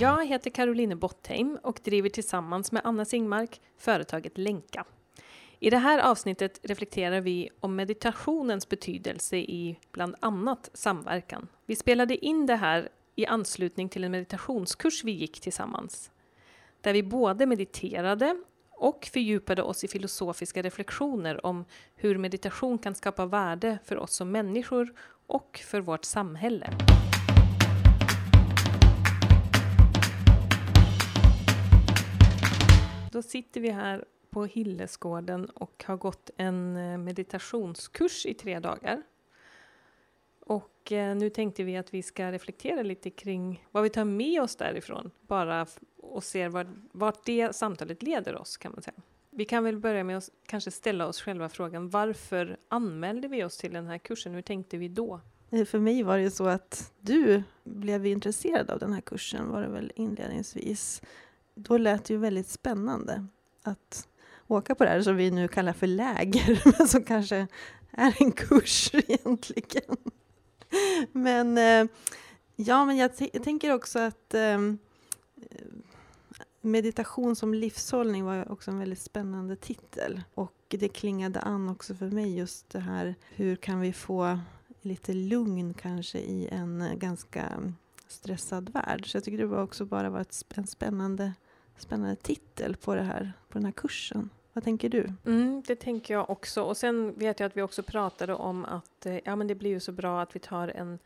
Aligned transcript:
Jag 0.00 0.26
heter 0.26 0.50
Caroline 0.50 0.98
Bottheim 0.98 1.58
och 1.62 1.80
driver 1.84 2.08
tillsammans 2.08 2.72
med 2.72 2.82
Anna 2.84 3.04
Singmark 3.04 3.60
företaget 3.76 4.38
Länka. 4.38 4.84
I 5.58 5.70
det 5.70 5.78
här 5.78 5.98
avsnittet 5.98 6.60
reflekterar 6.62 7.20
vi 7.20 7.50
om 7.60 7.76
meditationens 7.76 8.68
betydelse 8.68 9.36
i 9.36 9.78
bland 9.92 10.14
annat 10.20 10.70
samverkan. 10.74 11.48
Vi 11.66 11.76
spelade 11.76 12.24
in 12.24 12.46
det 12.46 12.56
här 12.56 12.88
i 13.16 13.26
anslutning 13.26 13.88
till 13.88 14.04
en 14.04 14.10
meditationskurs 14.10 15.04
vi 15.04 15.12
gick 15.12 15.40
tillsammans. 15.40 16.10
Där 16.80 16.92
vi 16.92 17.02
både 17.02 17.46
mediterade 17.46 18.36
och 18.70 19.08
fördjupade 19.12 19.62
oss 19.62 19.84
i 19.84 19.88
filosofiska 19.88 20.62
reflektioner 20.62 21.46
om 21.46 21.64
hur 21.94 22.18
meditation 22.18 22.78
kan 22.78 22.94
skapa 22.94 23.26
värde 23.26 23.78
för 23.84 23.98
oss 23.98 24.14
som 24.14 24.30
människor 24.30 24.94
och 25.26 25.60
för 25.64 25.80
vårt 25.80 26.04
samhälle. 26.04 26.70
Då 33.18 33.22
sitter 33.22 33.60
vi 33.60 33.70
här 33.70 34.04
på 34.30 34.44
Hillesgården 34.44 35.44
och 35.44 35.84
har 35.86 35.96
gått 35.96 36.30
en 36.36 36.76
eh, 36.76 36.98
meditationskurs 36.98 38.26
i 38.26 38.34
tre 38.34 38.60
dagar. 38.60 39.02
Och 40.40 40.92
eh, 40.92 41.16
nu 41.16 41.30
tänkte 41.30 41.64
vi 41.64 41.76
att 41.76 41.94
vi 41.94 42.02
ska 42.02 42.32
reflektera 42.32 42.82
lite 42.82 43.10
kring 43.10 43.66
vad 43.70 43.82
vi 43.82 43.90
tar 43.90 44.04
med 44.04 44.42
oss 44.42 44.56
därifrån, 44.56 45.10
bara 45.20 45.66
och 45.96 46.24
se 46.24 46.48
vart, 46.48 46.66
vart 46.92 47.24
det 47.24 47.56
samtalet 47.56 48.02
leder 48.02 48.36
oss 48.36 48.56
kan 48.56 48.72
man 48.72 48.82
säga. 48.82 49.02
Vi 49.30 49.44
kan 49.44 49.64
väl 49.64 49.78
börja 49.78 50.04
med 50.04 50.16
att 50.16 50.30
kanske 50.46 50.70
ställa 50.70 51.06
oss 51.06 51.20
själva 51.20 51.48
frågan 51.48 51.90
varför 51.90 52.56
anmälde 52.68 53.28
vi 53.28 53.44
oss 53.44 53.58
till 53.58 53.72
den 53.72 53.86
här 53.86 53.98
kursen? 53.98 54.34
Hur 54.34 54.42
tänkte 54.42 54.76
vi 54.76 54.88
då? 54.88 55.20
För 55.66 55.78
mig 55.78 56.02
var 56.02 56.18
det 56.18 56.30
så 56.30 56.46
att 56.46 56.92
du 57.00 57.42
blev 57.64 58.06
intresserad 58.06 58.70
av 58.70 58.78
den 58.78 58.92
här 58.92 59.00
kursen 59.00 59.50
var 59.50 59.62
det 59.62 59.68
väl 59.68 59.92
inledningsvis. 59.94 61.02
Då 61.58 61.78
lät 61.78 62.04
det 62.04 62.14
ju 62.14 62.20
väldigt 62.20 62.48
spännande 62.48 63.26
att 63.62 64.08
åka 64.46 64.74
på 64.74 64.84
det 64.84 64.90
här 64.90 65.02
som 65.02 65.16
vi 65.16 65.30
nu 65.30 65.48
kallar 65.48 65.72
för 65.72 65.86
läger, 65.86 66.62
men 66.78 66.88
som 66.88 67.02
kanske 67.02 67.46
är 67.90 68.22
en 68.22 68.32
kurs 68.32 68.90
egentligen. 68.94 69.96
Men 71.12 71.58
eh, 71.58 71.90
ja, 72.56 72.84
men 72.84 72.96
jag, 72.96 73.10
jag 73.32 73.42
tänker 73.42 73.74
också 73.74 73.98
att 73.98 74.34
ehm, 74.34 74.78
meditation 76.60 77.36
som 77.36 77.54
livshållning 77.54 78.24
var 78.24 78.52
också 78.52 78.70
en 78.70 78.78
väldigt 78.78 79.00
spännande 79.02 79.56
titel. 79.56 80.22
Och 80.34 80.54
det 80.68 80.88
klingade 80.88 81.40
an 81.40 81.68
också 81.68 81.94
för 81.94 82.10
mig 82.10 82.36
just 82.36 82.70
det 82.70 82.80
här, 82.80 83.14
hur 83.34 83.56
kan 83.56 83.80
vi 83.80 83.92
få 83.92 84.38
lite 84.82 85.12
lugn 85.12 85.74
kanske 85.74 86.18
i 86.18 86.48
en 86.48 86.98
ganska 86.98 87.72
stressad 88.08 88.70
värld. 88.70 89.10
Så 89.10 89.16
jag 89.16 89.24
tycker 89.24 89.38
det 89.38 89.46
var 89.46 89.62
också 89.62 89.84
bara 89.84 90.10
var 90.10 90.20
ett, 90.20 90.44
en 90.54 90.66
spännande 90.66 91.32
spännande 91.78 92.16
titel 92.16 92.76
på, 92.76 92.94
det 92.94 93.02
här, 93.02 93.32
på 93.48 93.58
den 93.58 93.64
här 93.64 93.72
kursen. 93.72 94.30
Vad 94.52 94.64
tänker 94.64 94.88
du? 94.88 95.12
Mm, 95.26 95.62
det 95.66 95.76
tänker 95.76 96.14
jag 96.14 96.30
också. 96.30 96.62
Och 96.62 96.76
sen 96.76 97.14
vet 97.18 97.40
jag 97.40 97.46
att 97.46 97.56
vi 97.56 97.62
också 97.62 97.82
pratade 97.82 98.34
om 98.34 98.64
att 98.64 99.06
eh, 99.06 99.18
ja, 99.24 99.36
men 99.36 99.46
det 99.46 99.54
blir 99.54 99.70
ju 99.70 99.80
så 99.80 99.92
bra 99.92 100.22
att 100.22 100.36
vi 100.36 100.40
tar 100.40 100.68
en 100.68 100.98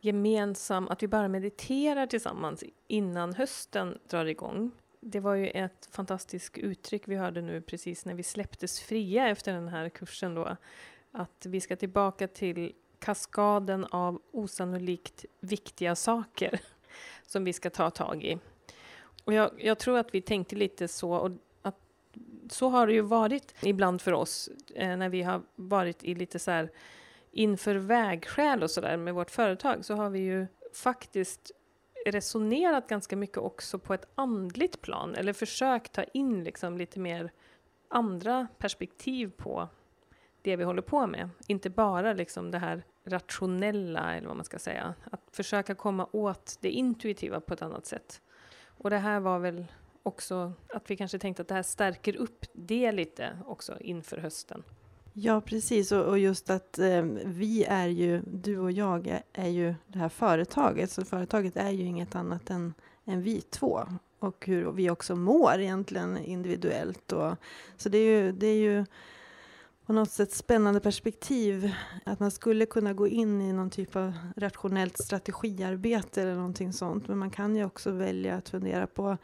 gemensam, 0.00 0.88
att 0.88 1.02
vi 1.02 1.08
bara 1.08 1.28
mediterar 1.28 2.06
tillsammans 2.06 2.64
innan 2.86 3.34
hösten 3.34 3.98
drar 4.08 4.24
igång. 4.24 4.70
Det 5.00 5.20
var 5.20 5.34
ju 5.34 5.48
ett 5.48 5.88
fantastiskt 5.90 6.58
uttryck 6.58 7.08
vi 7.08 7.16
hörde 7.16 7.42
nu 7.42 7.60
precis 7.60 8.04
när 8.04 8.14
vi 8.14 8.22
släpptes 8.22 8.80
fria 8.80 9.28
efter 9.28 9.52
den 9.52 9.68
här 9.68 9.88
kursen 9.88 10.34
då. 10.34 10.56
Att 11.12 11.46
vi 11.46 11.60
ska 11.60 11.76
tillbaka 11.76 12.28
till 12.28 12.72
kaskaden 12.98 13.84
av 13.84 14.22
osannolikt 14.30 15.24
viktiga 15.40 15.94
saker 15.94 16.60
som 17.26 17.44
vi 17.44 17.52
ska 17.52 17.70
ta 17.70 17.90
tag 17.90 18.24
i. 18.24 18.38
Och 19.28 19.34
jag, 19.34 19.50
jag, 19.56 19.78
tror 19.78 19.98
att 19.98 20.14
vi 20.14 20.20
tänkte 20.20 20.56
lite 20.56 20.88
så, 20.88 21.12
och 21.12 21.30
att 21.62 21.76
så 22.50 22.68
har 22.68 22.86
det 22.86 22.92
ju 22.92 23.00
varit 23.00 23.54
ibland 23.62 24.00
för 24.00 24.12
oss 24.12 24.50
eh, 24.74 24.96
när 24.96 25.08
vi 25.08 25.22
har 25.22 25.42
varit 25.56 26.04
i 26.04 26.14
lite 26.14 26.38
så 26.38 26.50
här 26.50 26.70
inför 27.30 27.74
vägskäl 27.74 28.62
och 28.62 28.70
så 28.70 28.80
där 28.80 28.96
med 28.96 29.14
vårt 29.14 29.30
företag 29.30 29.84
så 29.84 29.94
har 29.94 30.10
vi 30.10 30.18
ju 30.18 30.46
faktiskt 30.74 31.50
resonerat 32.06 32.88
ganska 32.88 33.16
mycket 33.16 33.38
också 33.38 33.78
på 33.78 33.94
ett 33.94 34.08
andligt 34.14 34.80
plan 34.80 35.14
eller 35.14 35.32
försökt 35.32 35.92
ta 35.92 36.02
in 36.02 36.44
liksom 36.44 36.78
lite 36.78 37.00
mer 37.00 37.32
andra 37.88 38.46
perspektiv 38.58 39.30
på 39.36 39.68
det 40.42 40.56
vi 40.56 40.64
håller 40.64 40.82
på 40.82 41.06
med. 41.06 41.30
Inte 41.46 41.70
bara 41.70 42.12
liksom 42.12 42.50
det 42.50 42.58
här 42.58 42.82
rationella 43.04 44.14
eller 44.14 44.28
vad 44.28 44.36
man 44.36 44.44
ska 44.44 44.58
säga. 44.58 44.94
Att 45.10 45.22
försöka 45.32 45.74
komma 45.74 46.08
åt 46.12 46.58
det 46.60 46.70
intuitiva 46.70 47.40
på 47.40 47.54
ett 47.54 47.62
annat 47.62 47.86
sätt. 47.86 48.20
Och 48.78 48.90
det 48.90 48.98
här 48.98 49.20
var 49.20 49.38
väl 49.38 49.66
också 50.02 50.52
att 50.68 50.90
vi 50.90 50.96
kanske 50.96 51.18
tänkte 51.18 51.42
att 51.42 51.48
det 51.48 51.54
här 51.54 51.62
stärker 51.62 52.16
upp 52.16 52.44
det 52.52 52.92
lite 52.92 53.38
också 53.46 53.80
inför 53.80 54.18
hösten. 54.18 54.62
Ja, 55.12 55.40
precis. 55.40 55.92
Och, 55.92 56.04
och 56.04 56.18
just 56.18 56.50
att 56.50 56.78
eh, 56.78 57.02
vi 57.24 57.64
är 57.64 57.86
ju, 57.86 58.22
du 58.26 58.58
och 58.58 58.72
jag 58.72 59.06
är, 59.06 59.22
är, 59.32 59.48
ju 59.48 59.74
det 59.86 59.98
här 59.98 60.08
företaget. 60.08 60.90
Så 60.90 61.04
företaget 61.04 61.56
är 61.56 61.70
ju 61.70 61.84
inget 61.84 62.14
annat 62.14 62.50
än, 62.50 62.74
än 63.04 63.22
vi 63.22 63.40
två. 63.40 63.80
Och 64.18 64.46
hur 64.46 64.72
vi 64.72 64.90
också 64.90 65.16
mår 65.16 65.60
egentligen 65.60 66.18
individuellt. 66.18 67.12
Och, 67.12 67.34
så 67.76 67.88
det 67.88 67.98
är 67.98 68.22
ju, 68.22 68.32
det 68.32 68.46
är 68.46 68.56
ju 68.56 68.84
på 69.88 69.94
något 69.94 70.10
sätt 70.10 70.32
spännande 70.32 70.80
perspektiv. 70.80 71.74
Att 72.04 72.20
man 72.20 72.30
skulle 72.30 72.66
kunna 72.66 72.92
gå 72.92 73.06
in 73.06 73.40
i 73.40 73.52
någon 73.52 73.70
typ 73.70 73.96
av 73.96 74.12
rationellt 74.36 74.98
strategiarbete 74.98 76.22
eller 76.22 76.34
någonting 76.34 76.72
sånt. 76.72 77.08
Men 77.08 77.18
man 77.18 77.30
kan 77.30 77.56
ju 77.56 77.64
också 77.64 77.90
välja 77.90 78.34
att 78.34 78.48
fundera 78.48 78.86
på 78.86 79.16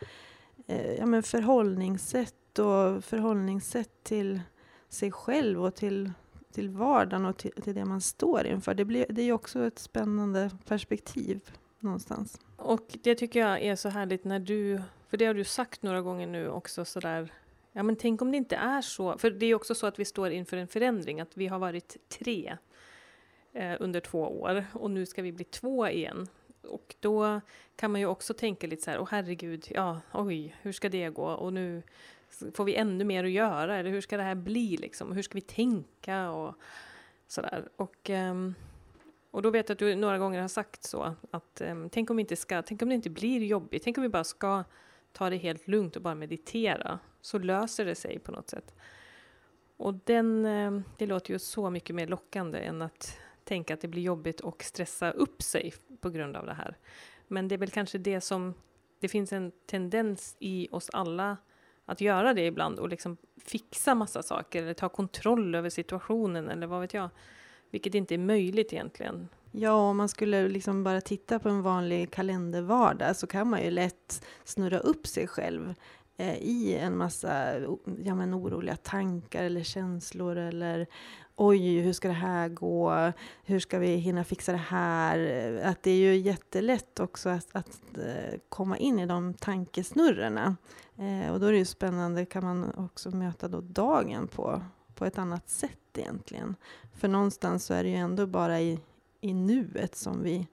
eh, 0.66 0.94
ja, 0.94 1.06
men 1.06 1.22
förhållningssätt 1.22 2.58
och 2.58 3.04
förhållningssätt 3.04 4.04
till 4.04 4.40
sig 4.88 5.12
själv 5.12 5.64
och 5.64 5.74
till, 5.74 6.12
till 6.52 6.70
vardagen 6.70 7.26
och 7.26 7.36
till, 7.36 7.52
till 7.52 7.74
det 7.74 7.84
man 7.84 8.00
står 8.00 8.46
inför. 8.46 8.74
Det, 8.74 8.84
blir, 8.84 9.06
det 9.08 9.22
är 9.22 9.26
ju 9.26 9.32
också 9.32 9.66
ett 9.66 9.78
spännande 9.78 10.50
perspektiv 10.66 11.40
någonstans. 11.80 12.40
Och 12.56 12.98
det 13.02 13.14
tycker 13.14 13.40
jag 13.40 13.62
är 13.62 13.76
så 13.76 13.88
härligt 13.88 14.24
när 14.24 14.38
du, 14.38 14.82
för 15.08 15.16
det 15.16 15.26
har 15.26 15.34
du 15.34 15.44
sagt 15.44 15.82
några 15.82 16.02
gånger 16.02 16.26
nu 16.26 16.48
också 16.48 16.84
sådär 16.84 17.32
Ja, 17.76 17.82
men 17.82 17.96
tänk 17.96 18.22
om 18.22 18.30
det 18.30 18.36
inte 18.36 18.56
är 18.56 18.80
så. 18.80 19.18
För 19.18 19.30
det 19.30 19.46
är 19.46 19.54
också 19.54 19.74
så 19.74 19.86
att 19.86 19.98
vi 19.98 20.04
står 20.04 20.30
inför 20.30 20.56
en 20.56 20.68
förändring, 20.68 21.20
att 21.20 21.36
vi 21.36 21.46
har 21.46 21.58
varit 21.58 21.96
tre 22.08 22.56
eh, 23.52 23.76
under 23.80 24.00
två 24.00 24.40
år 24.40 24.64
och 24.72 24.90
nu 24.90 25.06
ska 25.06 25.22
vi 25.22 25.32
bli 25.32 25.44
två 25.44 25.88
igen. 25.88 26.26
Och 26.62 26.94
då 27.00 27.40
kan 27.76 27.92
man 27.92 28.00
ju 28.00 28.06
också 28.06 28.34
tänka 28.34 28.66
lite 28.66 28.82
så 28.82 28.90
här, 28.90 28.98
åh 28.98 29.08
herregud, 29.10 29.66
ja, 29.70 30.00
oj, 30.12 30.56
hur 30.62 30.72
ska 30.72 30.88
det 30.88 31.08
gå? 31.08 31.26
Och 31.26 31.52
nu 31.52 31.82
får 32.54 32.64
vi 32.64 32.74
ännu 32.74 33.04
mer 33.04 33.24
att 33.24 33.30
göra, 33.30 33.76
eller 33.76 33.90
hur 33.90 34.00
ska 34.00 34.16
det 34.16 34.22
här 34.22 34.34
bli 34.34 34.76
liksom? 34.76 35.12
Hur 35.12 35.22
ska 35.22 35.34
vi 35.34 35.40
tänka 35.40 36.30
och 36.30 36.54
sådär. 37.26 37.68
Och, 37.76 38.10
um, 38.10 38.54
och 39.30 39.42
då 39.42 39.50
vet 39.50 39.68
jag 39.68 39.74
att 39.74 39.78
du 39.78 39.94
några 39.94 40.18
gånger 40.18 40.40
har 40.40 40.48
sagt 40.48 40.84
så, 40.84 41.14
att 41.30 41.62
um, 41.70 41.90
tänk 41.90 42.10
om 42.10 42.16
vi 42.16 42.20
inte 42.20 42.36
ska, 42.36 42.62
tänk 42.62 42.82
om 42.82 42.88
det 42.88 42.94
inte 42.94 43.10
blir 43.10 43.44
jobbigt, 43.44 43.82
tänk 43.82 43.98
om 43.98 44.02
vi 44.02 44.08
bara 44.08 44.24
ska 44.24 44.64
ta 45.12 45.30
det 45.30 45.36
helt 45.36 45.68
lugnt 45.68 45.96
och 45.96 46.02
bara 46.02 46.14
meditera, 46.14 46.98
så 47.24 47.38
löser 47.38 47.84
det 47.84 47.94
sig 47.94 48.18
på 48.18 48.32
något 48.32 48.50
sätt. 48.50 48.74
Och 49.76 49.94
den, 49.94 50.46
eh, 50.46 50.80
det 50.98 51.06
låter 51.06 51.32
ju 51.32 51.38
så 51.38 51.70
mycket 51.70 51.96
mer 51.96 52.06
lockande 52.06 52.58
än 52.58 52.82
att 52.82 53.18
tänka 53.44 53.74
att 53.74 53.80
det 53.80 53.88
blir 53.88 54.02
jobbigt 54.02 54.40
och 54.40 54.62
stressa 54.62 55.10
upp 55.10 55.42
sig 55.42 55.74
på 56.00 56.10
grund 56.10 56.36
av 56.36 56.46
det 56.46 56.54
här. 56.54 56.76
Men 57.28 57.48
det 57.48 57.54
är 57.54 57.58
väl 57.58 57.70
kanske 57.70 57.98
det 57.98 58.20
som, 58.20 58.54
det 59.00 59.08
finns 59.08 59.32
en 59.32 59.52
tendens 59.66 60.36
i 60.38 60.68
oss 60.70 60.90
alla 60.92 61.36
att 61.84 62.00
göra 62.00 62.34
det 62.34 62.46
ibland 62.46 62.78
och 62.78 62.88
liksom 62.88 63.16
fixa 63.36 63.94
massa 63.94 64.22
saker 64.22 64.62
eller 64.62 64.74
ta 64.74 64.88
kontroll 64.88 65.54
över 65.54 65.70
situationen 65.70 66.48
eller 66.48 66.66
vad 66.66 66.80
vet 66.80 66.94
jag. 66.94 67.10
Vilket 67.70 67.94
inte 67.94 68.14
är 68.14 68.18
möjligt 68.18 68.72
egentligen. 68.72 69.28
Ja, 69.52 69.72
om 69.72 69.96
man 69.96 70.08
skulle 70.08 70.48
liksom 70.48 70.84
bara 70.84 71.00
titta 71.00 71.38
på 71.38 71.48
en 71.48 71.62
vanlig 71.62 72.10
kalendervardag 72.10 73.16
så 73.16 73.26
kan 73.26 73.50
man 73.50 73.62
ju 73.62 73.70
lätt 73.70 74.24
snurra 74.44 74.78
upp 74.78 75.06
sig 75.06 75.28
själv 75.28 75.74
eh, 76.16 76.36
i 76.36 76.74
en 76.74 76.96
massa 76.96 77.58
ja, 78.04 78.14
men 78.14 78.34
oroliga 78.34 78.76
tankar 78.76 79.44
eller 79.44 79.62
känslor 79.62 80.36
eller 80.36 80.86
oj, 81.36 81.80
hur 81.80 81.92
ska 81.92 82.08
det 82.08 82.14
här 82.14 82.48
gå? 82.48 83.12
Hur 83.44 83.60
ska 83.60 83.78
vi 83.78 83.96
hinna 83.96 84.24
fixa 84.24 84.52
det 84.52 84.58
här? 84.58 85.18
Att 85.64 85.82
det 85.82 85.90
är 85.90 85.96
ju 85.96 86.16
jättelätt 86.16 87.00
också 87.00 87.28
att, 87.28 87.48
att 87.52 87.80
eh, 87.98 88.38
komma 88.48 88.78
in 88.78 88.98
i 88.98 89.06
de 89.06 89.34
tankesnurrorna. 89.34 90.56
Eh, 90.96 91.32
och 91.32 91.40
då 91.40 91.46
är 91.46 91.52
det 91.52 91.58
ju 91.58 91.64
spännande, 91.64 92.26
kan 92.26 92.44
man 92.44 92.74
också 92.74 93.10
möta 93.10 93.48
då 93.48 93.60
dagen 93.60 94.28
på, 94.28 94.62
på 94.94 95.04
ett 95.04 95.18
annat 95.18 95.48
sätt 95.48 95.98
egentligen. 95.98 96.56
För 96.94 97.08
någonstans 97.08 97.64
så 97.64 97.74
är 97.74 97.84
det 97.84 97.90
ju 97.90 97.96
ändå 97.96 98.26
bara 98.26 98.60
i, 98.60 98.78
i 99.20 99.34
nuet 99.34 99.96
som 99.96 100.22
vi, 100.22 100.48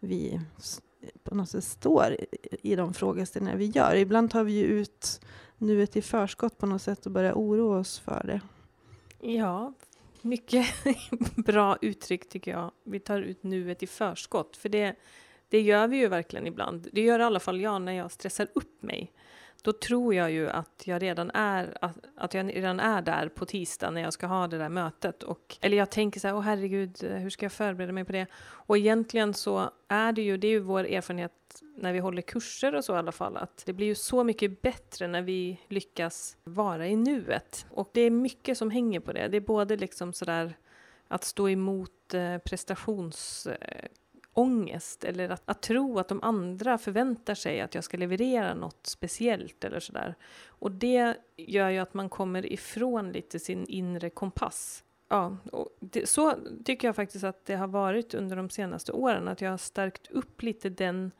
vi 0.00 0.40
på 1.22 1.34
något 1.34 1.48
sätt 1.48 1.64
står 1.64 2.16
i 2.62 2.76
de 2.76 2.94
frågeställningar 2.94 3.56
vi 3.56 3.66
gör. 3.66 3.94
Ibland 3.94 4.30
tar 4.30 4.44
vi 4.44 4.52
ju 4.52 4.64
ut 4.64 5.20
nuet 5.58 5.96
i 5.96 6.02
förskott 6.02 6.58
på 6.58 6.66
något 6.66 6.82
sätt 6.82 7.06
och 7.06 7.12
börjar 7.12 7.32
oroa 7.32 7.78
oss 7.78 7.98
för 7.98 8.22
det. 8.26 8.40
Ja, 9.30 9.72
mycket 10.20 10.66
bra 11.36 11.76
uttryck 11.80 12.28
tycker 12.28 12.50
jag. 12.50 12.70
Vi 12.84 13.00
tar 13.00 13.20
ut 13.20 13.42
nuet 13.42 13.82
i 13.82 13.86
förskott, 13.86 14.56
för 14.56 14.68
det, 14.68 14.96
det 15.48 15.60
gör 15.60 15.88
vi 15.88 15.96
ju 15.96 16.08
verkligen 16.08 16.46
ibland. 16.46 16.88
Det 16.92 17.00
gör 17.00 17.18
i 17.18 17.22
alla 17.22 17.40
fall 17.40 17.60
jag 17.60 17.82
när 17.82 17.92
jag 17.92 18.12
stressar 18.12 18.48
upp 18.54 18.82
mig 18.82 19.12
då 19.64 19.72
tror 19.72 20.14
jag 20.14 20.30
ju 20.30 20.48
att 20.50 20.82
jag 20.84 21.02
redan 21.02 21.30
är, 21.30 21.78
att, 21.80 21.96
att 22.16 22.34
jag 22.34 22.56
redan 22.56 22.80
är 22.80 23.02
där 23.02 23.28
på 23.28 23.46
tisdag 23.46 23.90
när 23.90 24.00
jag 24.00 24.12
ska 24.12 24.26
ha 24.26 24.48
det 24.48 24.58
där 24.58 24.68
mötet. 24.68 25.22
Och, 25.22 25.56
eller 25.60 25.76
jag 25.76 25.90
tänker 25.90 26.20
så 26.20 26.28
här, 26.28 26.36
åh 26.36 26.40
herregud, 26.40 27.02
hur 27.02 27.30
ska 27.30 27.44
jag 27.44 27.52
förbereda 27.52 27.92
mig 27.92 28.04
på 28.04 28.12
det? 28.12 28.26
Och 28.36 28.78
egentligen 28.78 29.34
så 29.34 29.70
är 29.88 30.12
det 30.12 30.22
ju, 30.22 30.36
det 30.36 30.46
är 30.46 30.50
ju 30.50 30.60
vår 30.60 30.84
erfarenhet 30.84 31.32
när 31.76 31.92
vi 31.92 31.98
håller 31.98 32.22
kurser 32.22 32.74
och 32.74 32.84
så 32.84 32.94
i 32.94 32.98
alla 32.98 33.12
fall, 33.12 33.36
att 33.36 33.62
det 33.66 33.72
blir 33.72 33.86
ju 33.86 33.94
så 33.94 34.24
mycket 34.24 34.62
bättre 34.62 35.08
när 35.08 35.22
vi 35.22 35.60
lyckas 35.68 36.36
vara 36.44 36.88
i 36.88 36.96
nuet. 36.96 37.66
Och 37.70 37.90
det 37.92 38.00
är 38.00 38.10
mycket 38.10 38.58
som 38.58 38.70
hänger 38.70 39.00
på 39.00 39.12
det. 39.12 39.28
Det 39.28 39.36
är 39.36 39.40
både 39.40 39.76
liksom 39.76 40.12
sådär 40.12 40.56
att 41.08 41.24
stå 41.24 41.48
emot 41.48 42.14
eh, 42.14 42.38
prestations 42.38 43.46
eh, 43.46 43.86
ångest 44.34 45.04
eller 45.04 45.28
att, 45.28 45.42
att 45.44 45.62
tro 45.62 45.98
att 45.98 46.08
de 46.08 46.22
andra 46.22 46.78
förväntar 46.78 47.34
sig 47.34 47.60
att 47.60 47.74
jag 47.74 47.84
ska 47.84 47.96
leverera 47.96 48.54
något 48.54 48.86
speciellt 48.86 49.64
eller 49.64 49.80
sådär. 49.80 50.14
Och 50.46 50.70
det 50.72 51.16
gör 51.36 51.68
ju 51.68 51.78
att 51.78 51.94
man 51.94 52.08
kommer 52.08 52.52
ifrån 52.52 53.12
lite 53.12 53.38
sin 53.38 53.66
inre 53.66 54.10
kompass. 54.10 54.84
Ja, 55.08 55.36
och 55.52 55.68
det, 55.80 56.08
så 56.08 56.34
tycker 56.64 56.88
jag 56.88 56.96
faktiskt 56.96 57.24
att 57.24 57.46
det 57.46 57.56
har 57.56 57.66
varit 57.66 58.14
under 58.14 58.36
de 58.36 58.50
senaste 58.50 58.92
åren, 58.92 59.28
att 59.28 59.40
jag 59.40 59.50
har 59.50 59.58
stärkt 59.58 60.10
upp 60.10 60.42
lite 60.42 60.68
den 60.68 61.10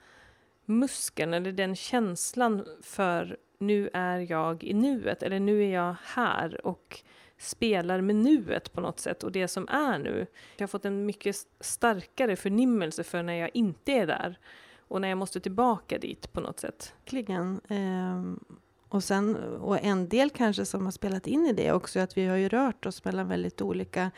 muskeln 0.65 1.35
eller 1.35 1.53
den 1.53 1.77
känslan 1.77 2.67
för 2.83 3.37
nu 3.59 3.91
är 3.93 4.19
jag 4.19 4.65
i 4.65 4.75
nuet, 4.75 5.23
eller 5.23 5.41
nu 5.41 5.65
är 5.65 5.75
jag 5.75 5.97
här 6.03 6.67
och 6.67 7.01
spelar 7.45 8.01
med 8.01 8.17
nuet 8.17 8.73
på 8.73 8.81
något 8.81 9.01
sätt 9.01 9.23
och 9.23 9.33
det 9.33 9.49
som 9.49 9.69
är 9.69 9.99
nu. 9.99 10.27
Jag 10.57 10.63
har 10.63 10.69
fått 10.69 10.85
en 10.85 11.07
mycket 11.07 11.37
starkare 11.61 12.37
förnimmelse 12.37 13.05
för 13.05 13.23
när 13.23 13.35
jag 13.35 13.51
inte 13.55 13.93
är 13.93 14.07
där 14.07 14.39
och 14.89 15.01
när 15.01 15.09
jag 15.09 15.19
måste 15.19 15.41
tillbaka 15.41 15.99
dit 15.99 16.33
på 16.33 16.41
något 16.41 16.61
sätt. 16.61 16.95
Verkligen. 17.05 17.61
Ehm, 17.69 18.45
och, 18.89 19.05
sen, 19.05 19.37
och 19.37 19.85
en 19.85 20.09
del 20.09 20.31
kanske 20.31 20.65
som 20.65 20.85
har 20.85 20.93
spelat 20.93 21.27
in 21.27 21.47
i 21.47 21.53
det 21.53 21.73
också 21.73 21.99
är 21.99 22.03
att 22.05 22.17
vi 22.17 22.27
har 22.27 22.37
ju 22.37 22.49
rört 22.49 22.87
oss 22.87 23.05
mellan 23.05 23.29
väldigt 23.29 23.63
olika 23.63 24.11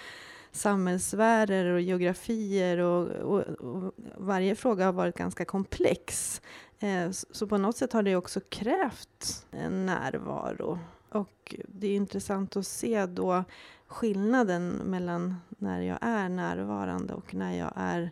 samhällssfärer 0.52 1.72
och 1.72 1.80
geografier 1.80 2.78
och, 2.78 3.08
och, 3.08 3.40
och, 3.40 3.94
varje 4.16 4.54
fråga 4.54 4.84
har 4.84 4.92
varit 4.92 5.16
ganska 5.16 5.44
komplex. 5.44 6.40
Eh, 6.78 7.10
så 7.10 7.46
på 7.46 7.58
något 7.58 7.76
sätt 7.76 7.92
har 7.92 8.02
det 8.02 8.16
också 8.16 8.40
krävt 8.48 9.46
en 9.50 9.86
närvaro 9.86 10.78
och 11.16 11.54
det 11.68 11.86
är 11.86 11.96
intressant 11.96 12.56
att 12.56 12.66
se 12.66 13.06
då 13.06 13.44
skillnaden 13.86 14.68
mellan 14.70 15.34
när 15.48 15.80
jag 15.80 15.98
är 16.00 16.28
närvarande 16.28 17.14
och 17.14 17.34
när 17.34 17.58
jag 17.58 17.72
är 17.76 18.10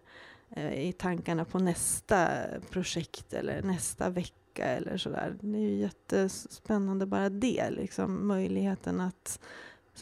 eh, 0.51 0.89
i 0.89 0.93
tankarna 0.93 1.45
på 1.45 1.59
nästa 1.59 2.29
projekt 2.71 3.33
eller 3.33 3.63
nästa 3.63 4.11
vecka 4.11 4.65
eller 4.65 4.97
sådär. 4.97 5.37
Det 5.41 5.57
är 5.59 5.61
ju 5.61 5.75
jättespännande 5.75 7.07
bara 7.07 7.29
det, 7.29 7.71
liksom 7.71 8.27
möjligheten 8.27 9.01
att 9.01 9.41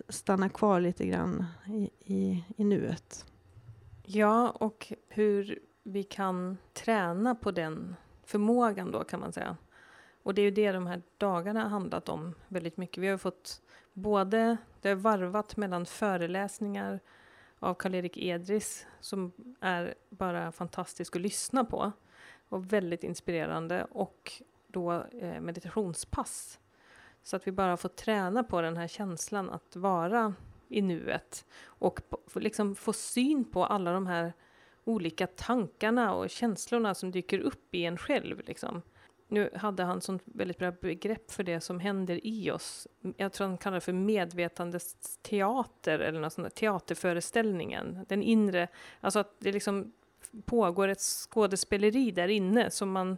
stanna 0.08 0.48
kvar 0.48 0.80
lite 0.80 1.06
grann 1.06 1.44
i, 1.66 1.90
i, 2.04 2.44
i 2.56 2.64
nuet. 2.64 3.26
Ja, 4.04 4.50
och 4.50 4.92
hur 5.08 5.58
vi 5.82 6.02
kan 6.02 6.56
träna 6.72 7.34
på 7.34 7.50
den 7.50 7.96
förmågan 8.24 8.90
då 8.90 9.04
kan 9.04 9.20
man 9.20 9.32
säga. 9.32 9.56
Och 10.22 10.34
det 10.34 10.40
är 10.40 10.44
ju 10.44 10.50
det 10.50 10.72
de 10.72 10.86
här 10.86 11.02
dagarna 11.18 11.62
har 11.62 11.68
handlat 11.68 12.08
om 12.08 12.34
väldigt 12.48 12.76
mycket. 12.76 13.02
Vi 13.02 13.08
har 13.08 13.18
fått 13.18 13.62
både, 13.92 14.56
det 14.80 14.88
har 14.88 14.96
varvat 14.96 15.56
mellan 15.56 15.86
föreläsningar 15.86 17.00
av 17.58 17.74
Karl-Erik 17.74 18.16
Edris 18.16 18.86
som 19.00 19.32
är 19.60 19.94
bara 20.10 20.52
fantastisk 20.52 21.16
att 21.16 21.22
lyssna 21.22 21.64
på 21.64 21.92
och 22.48 22.72
väldigt 22.72 23.04
inspirerande 23.04 23.86
och 23.90 24.32
då 24.66 24.92
eh, 24.92 25.40
meditationspass. 25.40 26.58
Så 27.22 27.36
att 27.36 27.46
vi 27.46 27.52
bara 27.52 27.76
får 27.76 27.88
träna 27.88 28.44
på 28.44 28.62
den 28.62 28.76
här 28.76 28.88
känslan 28.88 29.50
att 29.50 29.76
vara 29.76 30.34
i 30.68 30.82
nuet 30.82 31.46
och 31.64 32.00
liksom 32.34 32.74
få 32.74 32.92
syn 32.92 33.44
på 33.44 33.64
alla 33.64 33.92
de 33.92 34.06
här 34.06 34.32
olika 34.84 35.26
tankarna 35.26 36.14
och 36.14 36.30
känslorna 36.30 36.94
som 36.94 37.10
dyker 37.10 37.38
upp 37.38 37.74
i 37.74 37.84
en 37.84 37.98
själv. 37.98 38.40
Liksom. 38.44 38.82
Nu 39.32 39.50
hade 39.54 39.82
han 39.82 40.00
sånt 40.00 40.22
väldigt 40.24 40.58
bra 40.58 40.72
begrepp 40.80 41.30
för 41.30 41.42
det 41.42 41.60
som 41.60 41.80
händer 41.80 42.26
i 42.26 42.50
oss. 42.50 42.86
Jag 43.16 43.32
tror 43.32 43.46
han 43.46 43.58
kallar 43.58 43.74
det 43.74 43.80
för 43.80 43.92
medvetandets 43.92 45.18
teater 45.22 45.98
eller 45.98 46.20
något 46.20 46.32
sånt 46.32 46.44
där, 46.44 46.50
teaterföreställningen. 46.50 48.06
Den 48.08 48.22
inre, 48.22 48.68
alltså 49.00 49.18
att 49.18 49.34
det 49.38 49.52
liksom 49.52 49.92
pågår 50.44 50.88
ett 50.88 51.00
skådespeleri 51.00 52.10
där 52.10 52.28
inne 52.28 52.70
som 52.70 52.90
man 52.92 53.16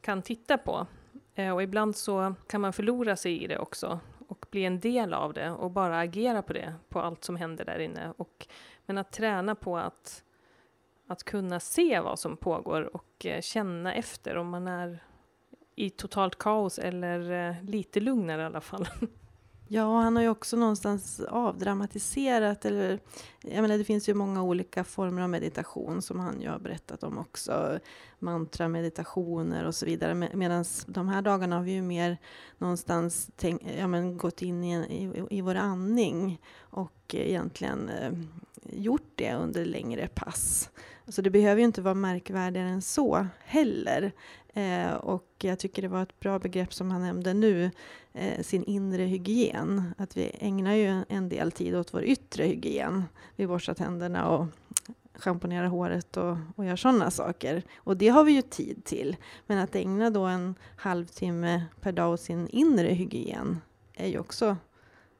kan 0.00 0.22
titta 0.22 0.58
på. 0.58 0.86
Eh, 1.34 1.54
och 1.54 1.62
ibland 1.62 1.96
så 1.96 2.34
kan 2.46 2.60
man 2.60 2.72
förlora 2.72 3.16
sig 3.16 3.44
i 3.44 3.46
det 3.46 3.58
också 3.58 4.00
och 4.28 4.46
bli 4.50 4.64
en 4.64 4.80
del 4.80 5.14
av 5.14 5.32
det 5.32 5.50
och 5.50 5.70
bara 5.70 6.00
agera 6.00 6.42
på 6.42 6.52
det, 6.52 6.74
på 6.88 7.00
allt 7.00 7.24
som 7.24 7.36
händer 7.36 7.64
där 7.64 7.78
inne. 7.78 8.12
Och, 8.16 8.46
men 8.86 8.98
att 8.98 9.12
träna 9.12 9.54
på 9.54 9.78
att, 9.78 10.24
att 11.06 11.24
kunna 11.24 11.60
se 11.60 12.00
vad 12.00 12.18
som 12.18 12.36
pågår 12.36 12.96
och 12.96 13.26
eh, 13.26 13.40
känna 13.40 13.94
efter 13.94 14.36
om 14.36 14.48
man 14.48 14.68
är 14.68 14.98
i 15.80 15.90
totalt 15.90 16.38
kaos 16.38 16.78
eller 16.78 17.48
eh, 17.48 17.54
lite 17.64 18.00
lugnare 18.00 18.42
i 18.42 18.44
alla 18.44 18.60
fall. 18.60 18.88
Ja, 19.72 20.00
han 20.00 20.16
har 20.16 20.22
ju 20.22 20.28
också 20.28 20.56
någonstans 20.56 21.20
avdramatiserat, 21.20 22.64
eller 22.64 23.00
jag 23.42 23.62
menar 23.62 23.78
det 23.78 23.84
finns 23.84 24.08
ju 24.08 24.14
många 24.14 24.42
olika 24.42 24.84
former 24.84 25.22
av 25.22 25.28
meditation 25.28 26.02
som 26.02 26.20
han 26.20 26.40
ju 26.40 26.48
har 26.48 26.58
berättat 26.58 27.02
om 27.02 27.18
också, 27.18 27.78
mantra, 28.18 28.68
meditationer 28.68 29.64
och 29.64 29.74
så 29.74 29.86
vidare. 29.86 30.14
Medan 30.14 30.64
de 30.86 31.08
här 31.08 31.22
dagarna 31.22 31.56
har 31.56 31.62
vi 31.62 31.72
ju 31.72 31.82
mer 31.82 32.18
någonstans 32.58 33.30
tänk, 33.36 33.62
ja, 33.78 33.86
men 33.86 34.16
gått 34.16 34.42
in 34.42 34.64
i, 34.64 34.76
i, 34.76 35.38
i 35.38 35.40
vår 35.40 35.54
andning 35.54 36.40
och 36.58 37.14
egentligen 37.14 37.88
eh, 37.88 38.12
gjort 38.62 39.12
det 39.14 39.34
under 39.34 39.64
längre 39.64 40.08
pass. 40.14 40.70
Så 41.10 41.22
det 41.22 41.30
behöver 41.30 41.58
ju 41.58 41.64
inte 41.64 41.82
vara 41.82 41.94
märkvärdigare 41.94 42.68
än 42.68 42.82
så 42.82 43.26
heller. 43.44 44.12
Eh, 44.54 44.92
och 44.92 45.26
jag 45.38 45.58
tycker 45.58 45.82
det 45.82 45.88
var 45.88 46.02
ett 46.02 46.20
bra 46.20 46.38
begrepp 46.38 46.74
som 46.74 46.90
han 46.90 47.02
nämnde 47.02 47.34
nu, 47.34 47.70
eh, 48.12 48.42
sin 48.42 48.64
inre 48.64 49.02
hygien. 49.02 49.94
Att 49.98 50.16
vi 50.16 50.30
ägnar 50.38 50.74
ju 50.74 51.02
en 51.08 51.28
del 51.28 51.52
tid 51.52 51.76
åt 51.76 51.94
vår 51.94 52.04
yttre 52.04 52.44
hygien. 52.44 53.04
Vi 53.36 53.46
borstar 53.46 53.74
tänderna 53.74 54.28
och 54.28 54.46
schamponerar 55.14 55.66
håret 55.66 56.16
och, 56.16 56.36
och 56.56 56.64
gör 56.64 56.76
sådana 56.76 57.10
saker. 57.10 57.62
Och 57.76 57.96
det 57.96 58.08
har 58.08 58.24
vi 58.24 58.32
ju 58.32 58.42
tid 58.42 58.84
till. 58.84 59.16
Men 59.46 59.58
att 59.58 59.74
ägna 59.74 60.10
då 60.10 60.24
en 60.24 60.54
halvtimme 60.76 61.64
per 61.80 61.92
dag 61.92 62.12
åt 62.12 62.20
sin 62.20 62.48
inre 62.48 62.88
hygien 62.88 63.60
är 63.94 64.08
ju 64.08 64.18
också 64.18 64.56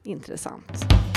intressant. 0.02 1.09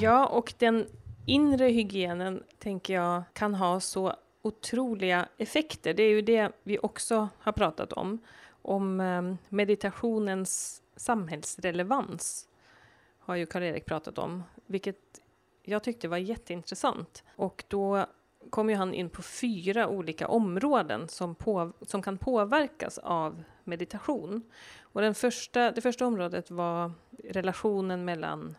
Ja, 0.00 0.26
och 0.26 0.54
den 0.58 0.86
inre 1.26 1.64
hygienen 1.64 2.42
tänker 2.58 2.94
jag 2.94 3.22
kan 3.32 3.54
ha 3.54 3.80
så 3.80 4.14
otroliga 4.42 5.28
effekter. 5.36 5.94
Det 5.94 6.02
är 6.02 6.10
ju 6.10 6.22
det 6.22 6.52
vi 6.62 6.78
också 6.78 7.28
har 7.38 7.52
pratat 7.52 7.92
om. 7.92 8.18
Om 8.62 9.00
ehm, 9.00 9.38
meditationens 9.48 10.82
samhällsrelevans 10.96 12.48
har 13.18 13.36
ju 13.36 13.46
Karl-Erik 13.46 13.86
pratat 13.86 14.18
om, 14.18 14.42
vilket 14.66 15.20
jag 15.62 15.82
tyckte 15.82 16.08
var 16.08 16.16
jätteintressant. 16.16 17.24
Och 17.36 17.64
då 17.68 18.06
kom 18.50 18.70
ju 18.70 18.76
han 18.76 18.94
in 18.94 19.10
på 19.10 19.22
fyra 19.22 19.88
olika 19.88 20.28
områden 20.28 21.08
som, 21.08 21.34
på, 21.34 21.72
som 21.82 22.02
kan 22.02 22.18
påverkas 22.18 22.98
av 22.98 23.42
meditation. 23.64 24.42
Och 24.80 25.00
den 25.00 25.14
första, 25.14 25.70
det 25.70 25.80
första 25.80 26.06
området 26.06 26.50
var 26.50 26.92
relationen 27.24 28.04
mellan 28.04 28.56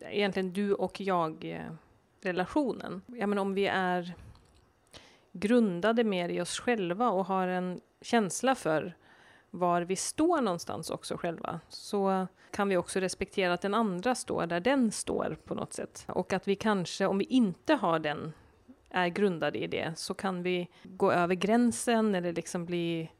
egentligen 0.00 0.52
du 0.52 0.74
och 0.74 1.00
jag-relationen. 1.00 3.02
Eh, 3.08 3.18
ja, 3.18 3.26
men 3.26 3.38
om 3.38 3.54
vi 3.54 3.66
är 3.66 4.14
grundade 5.32 6.04
mer 6.04 6.28
i 6.28 6.40
oss 6.40 6.60
själva 6.60 7.10
och 7.10 7.26
har 7.26 7.48
en 7.48 7.80
känsla 8.00 8.54
för 8.54 8.96
var 9.50 9.82
vi 9.82 9.96
står 9.96 10.40
någonstans 10.40 10.90
också 10.90 11.16
själva, 11.16 11.60
så 11.68 12.26
kan 12.50 12.68
vi 12.68 12.76
också 12.76 13.00
respektera 13.00 13.52
att 13.52 13.60
den 13.60 13.74
andra 13.74 14.14
står 14.14 14.46
där 14.46 14.60
den 14.60 14.92
står 14.92 15.36
på 15.44 15.54
något 15.54 15.72
sätt. 15.72 16.04
Och 16.08 16.32
att 16.32 16.48
vi 16.48 16.54
kanske, 16.54 17.06
om 17.06 17.18
vi 17.18 17.24
inte 17.24 17.74
har 17.74 17.98
den, 17.98 18.32
är 18.90 19.08
grundade 19.08 19.58
i 19.58 19.66
det, 19.66 19.92
så 19.96 20.14
kan 20.14 20.42
vi 20.42 20.68
gå 20.82 21.12
över 21.12 21.34
gränsen 21.34 22.14
eller 22.14 22.32
liksom 22.32 22.66
bli 22.66 23.10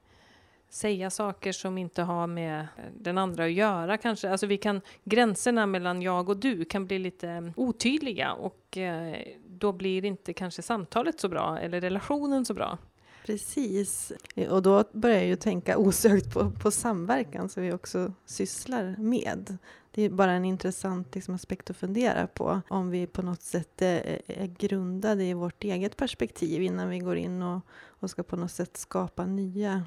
säga 0.69 1.11
saker 1.11 1.53
som 1.53 1.79
inte 1.79 2.03
har 2.03 2.27
med 2.27 2.61
eh, 2.61 2.85
den 2.99 3.19
andra 3.19 3.45
att 3.45 3.53
göra 3.53 3.97
kanske. 3.97 4.31
Alltså 4.31 4.47
vi 4.47 4.59
kan, 4.59 4.81
gränserna 5.05 5.67
mellan 5.67 6.03
jag 6.03 6.29
och 6.29 6.37
du 6.37 6.65
kan 6.65 6.87
bli 6.87 6.99
lite 6.99 7.29
mm, 7.29 7.53
otydliga 7.57 8.33
och 8.33 8.77
eh, 8.77 9.17
då 9.47 9.73
blir 9.73 10.05
inte 10.05 10.33
kanske 10.33 10.63
samtalet 10.63 11.21
så 11.21 11.29
bra 11.29 11.59
eller 11.59 11.81
relationen 11.81 12.45
så 12.45 12.55
bra. 12.55 12.79
Precis, 13.27 14.13
och 14.51 14.63
då 14.63 14.85
börjar 14.93 15.17
jag 15.17 15.27
ju 15.27 15.37
tänka 15.37 15.79
osökt 15.79 16.33
på, 16.35 16.51
på 16.51 16.71
samverkan 16.71 17.49
som 17.49 17.63
vi 17.63 17.73
också 17.73 18.13
sysslar 18.25 18.95
med. 18.99 19.59
Det 19.91 20.03
är 20.03 20.11
bara 20.11 20.33
en 20.33 20.45
intressant 20.45 21.15
liksom, 21.15 21.35
aspekt 21.35 21.71
att 21.71 21.77
fundera 21.77 22.27
på. 22.27 22.61
Om 22.69 22.91
vi 22.91 23.07
på 23.07 23.23
något 23.23 23.43
sätt 23.43 23.83
är, 23.83 24.23
är 24.27 24.47
grundade 24.47 25.25
i 25.25 25.35
vårt 25.35 25.65
eget 25.65 25.97
perspektiv 25.97 26.63
innan 26.63 26.89
vi 26.89 26.99
går 26.99 27.17
in 27.17 27.43
och, 27.43 27.61
och 27.89 28.11
ska 28.11 28.23
på 28.23 28.37
något 28.37 28.51
sätt 28.51 28.77
skapa 28.77 29.27
nya 29.27 29.83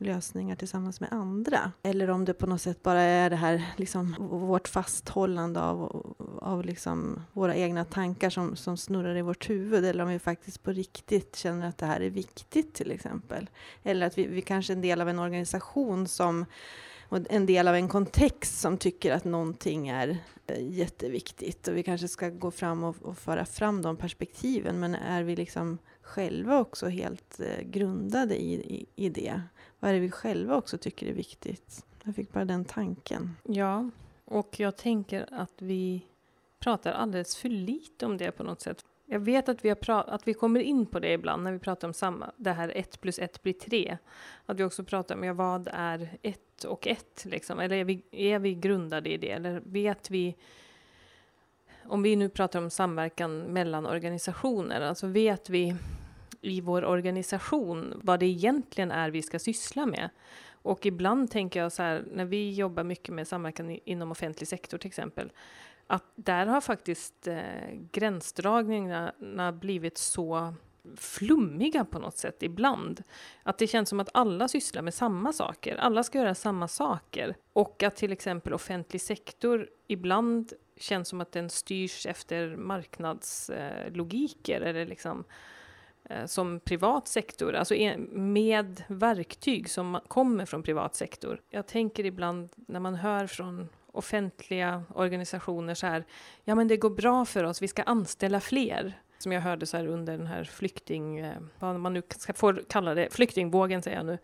lösningar 0.00 0.56
tillsammans 0.56 1.00
med 1.00 1.12
andra. 1.12 1.72
Eller 1.82 2.10
om 2.10 2.24
det 2.24 2.34
på 2.34 2.46
något 2.46 2.60
sätt 2.60 2.82
bara 2.82 3.00
är 3.00 3.30
det 3.30 3.36
här, 3.36 3.64
liksom, 3.76 4.16
vårt 4.30 4.68
fasthållande 4.68 5.60
av, 5.60 6.06
av 6.42 6.64
liksom 6.64 7.22
våra 7.32 7.54
egna 7.54 7.84
tankar 7.84 8.30
som, 8.30 8.56
som 8.56 8.76
snurrar 8.76 9.16
i 9.16 9.22
vårt 9.22 9.50
huvud. 9.50 9.84
Eller 9.84 10.04
om 10.04 10.10
vi 10.10 10.18
faktiskt 10.18 10.62
på 10.62 10.72
riktigt 10.72 11.36
känner 11.36 11.68
att 11.68 11.78
det 11.78 11.86
här 11.86 12.00
är 12.00 12.10
viktigt 12.10 12.74
till 12.74 12.90
exempel. 12.90 13.50
Eller 13.82 14.06
att 14.06 14.18
vi, 14.18 14.26
vi 14.26 14.42
kanske 14.42 14.72
är 14.72 14.76
en 14.76 14.82
del 14.82 15.00
av 15.00 15.08
en 15.08 15.18
organisation 15.18 16.08
som 16.08 16.44
och 17.08 17.18
en 17.30 17.46
del 17.46 17.68
av 17.68 17.74
en 17.74 17.88
kontext 17.88 18.60
som 18.60 18.78
tycker 18.78 19.12
att 19.12 19.24
någonting 19.24 19.88
är 19.88 20.18
eh, 20.46 20.70
jätteviktigt. 20.70 21.68
Och 21.68 21.76
vi 21.76 21.82
kanske 21.82 22.08
ska 22.08 22.28
gå 22.28 22.50
fram 22.50 22.84
och, 22.84 22.96
och 23.02 23.18
föra 23.18 23.44
fram 23.44 23.82
de 23.82 23.96
perspektiven. 23.96 24.80
Men 24.80 24.94
är 24.94 25.22
vi 25.22 25.36
liksom 25.36 25.78
själva 26.02 26.60
också 26.60 26.88
helt 26.88 27.40
eh, 27.40 27.64
grundade 27.64 28.42
i, 28.42 28.54
i, 28.54 28.86
i 28.96 29.08
det? 29.08 29.42
Vad 29.84 29.90
är 29.90 29.94
det 29.94 30.00
vi 30.00 30.10
själva 30.10 30.56
också 30.56 30.78
tycker 30.78 31.06
är 31.06 31.12
viktigt? 31.12 31.86
Jag 32.04 32.14
fick 32.14 32.32
bara 32.32 32.44
den 32.44 32.64
tanken. 32.64 33.36
Ja, 33.42 33.90
och 34.24 34.60
jag 34.60 34.76
tänker 34.76 35.28
att 35.32 35.62
vi 35.62 36.06
pratar 36.58 36.92
alldeles 36.92 37.36
för 37.36 37.48
lite 37.48 38.06
om 38.06 38.16
det 38.16 38.30
på 38.30 38.42
något 38.42 38.60
sätt. 38.60 38.84
Jag 39.06 39.20
vet 39.20 39.48
att 39.48 39.64
vi, 39.64 39.68
har 39.68 40.04
att 40.08 40.28
vi 40.28 40.34
kommer 40.34 40.60
in 40.60 40.86
på 40.86 40.98
det 40.98 41.12
ibland 41.12 41.42
när 41.42 41.52
vi 41.52 41.58
pratar 41.58 41.88
om 41.88 41.94
samma, 41.94 42.30
det 42.36 42.52
här 42.52 42.72
ett 42.74 43.00
plus 43.00 43.18
ett 43.18 43.42
blir 43.42 43.52
tre. 43.52 43.98
Att 44.46 44.60
vi 44.60 44.64
också 44.64 44.84
pratar 44.84 45.14
om 45.14 45.24
ja, 45.24 45.32
vad 45.32 45.68
är 45.72 46.18
ett 46.22 46.64
och 46.64 46.86
ett, 46.86 47.24
liksom? 47.24 47.58
Eller 47.58 47.76
är 47.76 47.84
vi, 47.84 48.02
är 48.10 48.38
vi 48.38 48.54
grundade 48.54 49.12
i 49.12 49.16
det? 49.16 49.30
Eller 49.30 49.62
vet 49.64 50.10
vi 50.10 50.36
om 51.84 52.02
vi 52.02 52.16
nu 52.16 52.28
pratar 52.28 52.58
om 52.58 52.70
samverkan 52.70 53.38
mellan 53.38 53.86
organisationer, 53.86 54.80
alltså 54.80 55.06
vet 55.06 55.50
vi 55.50 55.76
i 56.44 56.60
vår 56.60 56.84
organisation 56.84 58.00
vad 58.02 58.20
det 58.20 58.26
egentligen 58.26 58.90
är 58.90 59.10
vi 59.10 59.22
ska 59.22 59.38
syssla 59.38 59.86
med. 59.86 60.10
Och 60.62 60.86
ibland 60.86 61.30
tänker 61.30 61.60
jag 61.60 61.72
så 61.72 61.82
här, 61.82 62.04
när 62.12 62.24
vi 62.24 62.54
jobbar 62.54 62.84
mycket 62.84 63.14
med 63.14 63.28
samverkan 63.28 63.78
inom 63.84 64.10
offentlig 64.10 64.48
sektor 64.48 64.78
till 64.78 64.88
exempel, 64.88 65.32
att 65.86 66.04
där 66.14 66.46
har 66.46 66.60
faktiskt 66.60 67.26
eh, 67.26 67.38
gränsdragningarna 67.92 69.52
blivit 69.52 69.98
så 69.98 70.54
flummiga 70.96 71.84
på 71.84 71.98
något 71.98 72.18
sätt 72.18 72.42
ibland. 72.42 73.02
Att 73.42 73.58
det 73.58 73.66
känns 73.66 73.88
som 73.88 74.00
att 74.00 74.10
alla 74.14 74.48
sysslar 74.48 74.82
med 74.82 74.94
samma 74.94 75.32
saker. 75.32 75.76
Alla 75.76 76.02
ska 76.02 76.18
göra 76.18 76.34
samma 76.34 76.68
saker. 76.68 77.34
Och 77.52 77.82
att 77.82 77.96
till 77.96 78.12
exempel 78.12 78.54
offentlig 78.54 79.00
sektor 79.00 79.68
ibland 79.86 80.52
känns 80.76 81.08
som 81.08 81.20
att 81.20 81.32
den 81.32 81.50
styrs 81.50 82.06
efter 82.06 82.56
marknadslogiker 82.56 84.60
eh, 84.60 84.68
eller 84.68 84.86
liksom 84.86 85.24
Eh, 86.10 86.26
som 86.26 86.60
privat 86.60 87.08
sektor, 87.08 87.54
alltså 87.54 87.74
med 88.10 88.82
verktyg 88.86 89.70
som 89.70 90.00
kommer 90.08 90.46
från 90.46 90.62
privat 90.62 90.94
sektor. 90.94 91.40
Jag 91.50 91.66
tänker 91.66 92.06
ibland 92.06 92.48
när 92.56 92.80
man 92.80 92.94
hör 92.94 93.26
från 93.26 93.68
offentliga 93.86 94.82
organisationer 94.94 95.74
så 95.74 95.86
här, 95.86 96.04
ja 96.44 96.54
men 96.54 96.68
det 96.68 96.76
går 96.76 96.90
bra 96.90 97.24
för 97.24 97.44
oss, 97.44 97.62
vi 97.62 97.68
ska 97.68 97.82
anställa 97.82 98.40
fler. 98.40 99.00
Som 99.18 99.32
jag 99.32 99.40
hörde 99.40 99.66
så 99.66 99.76
här 99.76 99.86
under 99.86 100.18
den 100.18 100.26
här 100.26 100.44
flykting, 100.44 101.18
eh, 101.18 101.36
vad 101.58 101.80
man 101.80 101.92
nu 101.94 102.02
ska 102.16 102.32
få 102.32 102.54
kalla 102.68 102.94
det, 102.94 103.10
flyktingvågen 103.10 103.82
säger 103.82 103.96
jag 103.96 104.06
nu, 104.06 104.18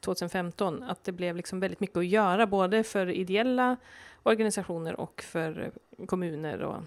2015, 0.00 0.82
att 0.82 1.04
det 1.04 1.12
blev 1.12 1.36
liksom 1.36 1.60
väldigt 1.60 1.80
mycket 1.80 1.96
att 1.96 2.06
göra 2.06 2.46
både 2.46 2.84
för 2.84 3.10
ideella 3.10 3.76
organisationer 4.22 5.00
och 5.00 5.22
för 5.22 5.72
kommuner 6.06 6.62
och 6.62 6.82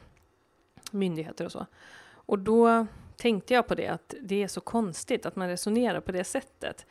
myndigheter 0.91 1.45
och 1.45 1.51
så. 1.51 1.65
Och 2.05 2.39
då 2.39 2.87
tänkte 3.23 3.53
jag 3.53 3.67
på 3.67 3.75
det, 3.75 3.87
att 3.87 4.13
det 4.21 4.43
är 4.43 4.47
så 4.47 4.61
konstigt 4.61 5.25
att 5.25 5.35
man 5.35 5.47
resonerar 5.47 6.01
på 6.01 6.11
det 6.11 6.23
sättet. 6.23 6.85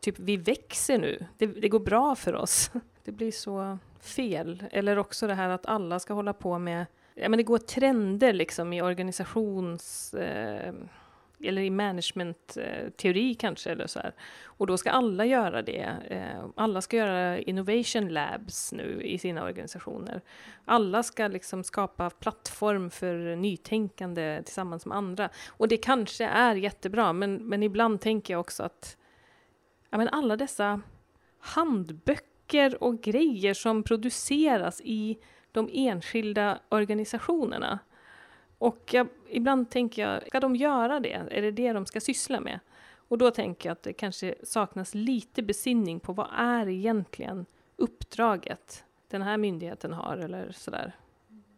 Typ, 0.00 0.18
vi 0.18 0.36
växer 0.36 0.98
nu, 0.98 1.26
det, 1.38 1.46
det 1.46 1.68
går 1.68 1.80
bra 1.80 2.14
för 2.14 2.34
oss. 2.34 2.70
Det 3.04 3.12
blir 3.12 3.30
så 3.32 3.78
fel. 4.00 4.64
Eller 4.70 4.98
också 4.98 5.26
det 5.26 5.34
här 5.34 5.48
att 5.48 5.66
alla 5.66 5.98
ska 6.00 6.14
hålla 6.14 6.32
på 6.32 6.58
med, 6.58 6.86
ja 7.14 7.28
men 7.28 7.36
det 7.36 7.42
går 7.42 7.58
trender 7.58 8.32
liksom 8.32 8.72
i 8.72 8.82
organisations... 8.82 10.14
Eh, 10.14 10.74
eller 11.44 11.62
i 11.62 11.70
managementteori 11.70 13.34
kanske, 13.34 13.70
eller 13.70 13.86
så 13.86 13.98
här. 13.98 14.14
Och 14.44 14.66
då 14.66 14.76
ska 14.76 14.90
alla 14.90 15.24
göra 15.24 15.62
det. 15.62 15.96
Eh, 16.10 16.44
alla 16.56 16.80
ska 16.80 16.96
göra 16.96 17.38
innovation 17.38 18.08
labs 18.08 18.72
nu 18.72 19.02
i 19.02 19.18
sina 19.18 19.44
organisationer. 19.44 20.20
Alla 20.64 21.02
ska 21.02 21.28
liksom 21.28 21.64
skapa 21.64 22.10
plattform 22.10 22.90
för 22.90 23.36
nytänkande 23.36 24.42
tillsammans 24.44 24.86
med 24.86 24.96
andra. 24.96 25.30
Och 25.48 25.68
det 25.68 25.76
kanske 25.76 26.24
är 26.24 26.54
jättebra, 26.54 27.12
men, 27.12 27.34
men 27.48 27.62
ibland 27.62 28.00
tänker 28.00 28.34
jag 28.34 28.40
också 28.40 28.62
att 28.62 28.96
ja, 29.90 29.98
men 29.98 30.08
alla 30.08 30.36
dessa 30.36 30.80
handböcker 31.38 32.82
och 32.82 33.00
grejer 33.00 33.54
som 33.54 33.82
produceras 33.82 34.80
i 34.84 35.18
de 35.52 35.70
enskilda 35.72 36.58
organisationerna 36.68 37.78
och 38.62 38.94
jag, 38.94 39.08
ibland 39.28 39.70
tänker 39.70 40.02
jag, 40.02 40.26
ska 40.26 40.40
de 40.40 40.56
göra 40.56 41.00
det? 41.00 41.12
Är 41.30 41.42
det 41.42 41.50
det 41.50 41.72
de 41.72 41.86
ska 41.86 42.00
syssla 42.00 42.40
med? 42.40 42.60
Och 42.94 43.18
då 43.18 43.30
tänker 43.30 43.68
jag 43.68 43.72
att 43.72 43.82
det 43.82 43.92
kanske 43.92 44.34
saknas 44.42 44.94
lite 44.94 45.42
besinning 45.42 46.00
på 46.00 46.12
vad 46.12 46.28
är 46.36 46.68
egentligen 46.68 47.46
uppdraget 47.76 48.84
den 49.08 49.22
här 49.22 49.36
myndigheten 49.36 49.92
har 49.92 50.16
eller 50.16 50.52
sådär. 50.52 50.92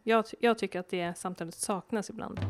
Jag, 0.02 0.24
jag 0.40 0.58
tycker 0.58 0.80
att 0.80 0.88
det 0.88 1.18
samtalet 1.18 1.54
saknas 1.54 2.10
ibland. 2.10 2.40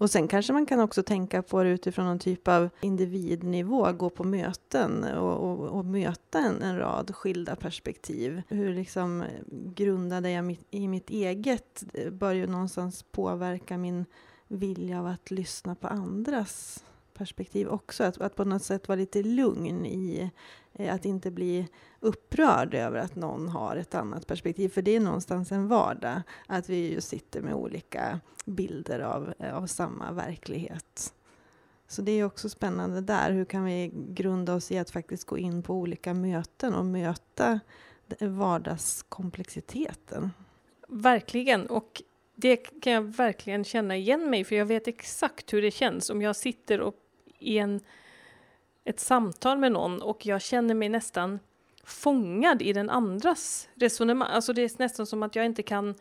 Och 0.00 0.10
sen 0.10 0.28
kanske 0.28 0.52
man 0.52 0.66
kan 0.66 0.80
också 0.80 1.02
tänka 1.02 1.42
på 1.42 1.62
det 1.62 1.70
utifrån 1.70 2.06
någon 2.06 2.18
typ 2.18 2.48
av 2.48 2.70
individnivå, 2.80 3.92
gå 3.92 4.10
på 4.10 4.24
möten 4.24 5.04
och, 5.04 5.50
och, 5.50 5.68
och 5.68 5.84
möta 5.84 6.38
en, 6.38 6.62
en, 6.62 6.78
rad 6.78 7.14
skilda 7.14 7.56
perspektiv. 7.56 8.42
Hur 8.48 8.74
liksom 8.74 9.22
eh, 9.22 9.28
grundade 9.50 10.30
jag 10.30 10.44
mitt, 10.44 10.66
i 10.70 10.88
mitt 10.88 11.10
eget 11.10 11.84
bör 12.12 12.32
ju 12.32 12.46
någonstans 12.46 13.02
påverka 13.02 13.78
min 13.78 14.04
vilja 14.48 15.00
av 15.00 15.06
att 15.06 15.30
lyssna 15.30 15.74
på 15.74 15.88
andras 15.88 16.84
perspektiv 17.20 17.68
också. 17.68 18.04
Att, 18.04 18.20
att 18.20 18.34
på 18.34 18.44
något 18.44 18.62
sätt 18.62 18.88
vara 18.88 18.96
lite 18.96 19.22
lugn 19.22 19.86
i 19.86 20.30
eh, 20.72 20.94
att 20.94 21.04
inte 21.04 21.30
bli 21.30 21.68
upprörd 22.00 22.74
över 22.74 22.98
att 22.98 23.16
någon 23.16 23.48
har 23.48 23.76
ett 23.76 23.94
annat 23.94 24.26
perspektiv. 24.26 24.68
För 24.68 24.82
det 24.82 24.96
är 24.96 25.00
någonstans 25.00 25.52
en 25.52 25.68
vardag, 25.68 26.22
att 26.46 26.68
vi 26.68 26.76
ju 26.76 27.00
sitter 27.00 27.42
med 27.42 27.54
olika 27.54 28.20
bilder 28.44 29.00
av, 29.00 29.34
eh, 29.38 29.56
av 29.56 29.66
samma 29.66 30.12
verklighet. 30.12 31.14
Så 31.88 32.02
det 32.02 32.12
är 32.12 32.24
också 32.24 32.48
spännande 32.48 33.00
där. 33.00 33.30
Hur 33.30 33.44
kan 33.44 33.64
vi 33.64 33.90
grunda 33.94 34.54
oss 34.54 34.70
i 34.70 34.78
att 34.78 34.90
faktiskt 34.90 35.24
gå 35.24 35.38
in 35.38 35.62
på 35.62 35.74
olika 35.74 36.14
möten 36.14 36.74
och 36.74 36.86
möta 36.86 37.60
vardagskomplexiteten? 38.20 40.30
Verkligen. 40.88 41.66
Och 41.66 42.02
det 42.34 42.56
kan 42.56 42.92
jag 42.92 43.02
verkligen 43.02 43.64
känna 43.64 43.96
igen 43.96 44.30
mig 44.30 44.44
för 44.44 44.56
jag 44.56 44.66
vet 44.66 44.88
exakt 44.88 45.52
hur 45.52 45.62
det 45.62 45.70
känns 45.70 46.10
om 46.10 46.22
jag 46.22 46.36
sitter 46.36 46.80
och 46.80 46.94
i 47.40 47.58
en, 47.58 47.80
ett 48.84 49.00
samtal 49.00 49.58
med 49.58 49.72
någon 49.72 50.02
och 50.02 50.26
jag 50.26 50.42
känner 50.42 50.74
mig 50.74 50.88
nästan 50.88 51.38
fångad 51.84 52.62
i 52.62 52.72
den 52.72 52.90
andras 52.90 53.68
resonemang. 53.74 54.28
Alltså 54.30 54.52
det 54.52 54.62
är 54.62 54.70
nästan 54.78 55.06
som 55.06 55.22
att 55.22 55.36
jag 55.36 55.46
inte 55.46 55.62
kan 55.62 55.94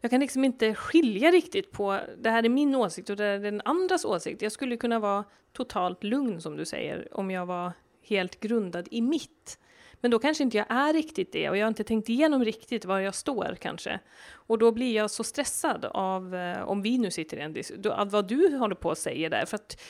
jag 0.00 0.10
kan 0.10 0.20
liksom 0.20 0.44
inte 0.44 0.74
skilja 0.74 1.30
riktigt 1.30 1.72
på 1.72 2.00
det 2.18 2.30
här 2.30 2.42
är 2.42 2.48
min 2.48 2.74
åsikt 2.74 3.10
och 3.10 3.16
det 3.16 3.24
här 3.24 3.30
är 3.30 3.38
den 3.38 3.62
andras 3.64 4.04
åsikt. 4.04 4.42
Jag 4.42 4.52
skulle 4.52 4.76
kunna 4.76 4.98
vara 4.98 5.24
totalt 5.52 6.04
lugn 6.04 6.40
som 6.40 6.56
du 6.56 6.64
säger 6.64 7.08
om 7.16 7.30
jag 7.30 7.46
var 7.46 7.72
helt 8.02 8.40
grundad 8.40 8.88
i 8.90 9.00
mitt. 9.00 9.58
Men 10.00 10.10
då 10.10 10.18
kanske 10.18 10.44
inte 10.44 10.56
jag 10.56 10.66
är 10.68 10.92
riktigt 10.92 11.32
det 11.32 11.50
och 11.50 11.56
jag 11.56 11.64
har 11.64 11.68
inte 11.68 11.84
tänkt 11.84 12.08
igenom 12.08 12.44
riktigt 12.44 12.84
var 12.84 12.98
jag 12.98 13.14
står 13.14 13.56
kanske. 13.60 14.00
Och 14.32 14.58
då 14.58 14.72
blir 14.72 14.94
jag 14.94 15.10
så 15.10 15.24
stressad 15.24 15.84
av, 15.84 16.34
eh, 16.34 16.62
om 16.62 16.82
vi 16.82 16.98
nu 16.98 17.10
sitter 17.10 17.36
i 17.36 17.40
en 17.40 17.52
diskussion, 17.52 17.92
av 17.92 18.10
vad 18.10 18.28
du 18.28 18.56
håller 18.56 18.74
på 18.74 18.90
att 18.90 18.98
säga 18.98 19.28
där. 19.28 19.44
För 19.46 19.54
att 19.54 19.80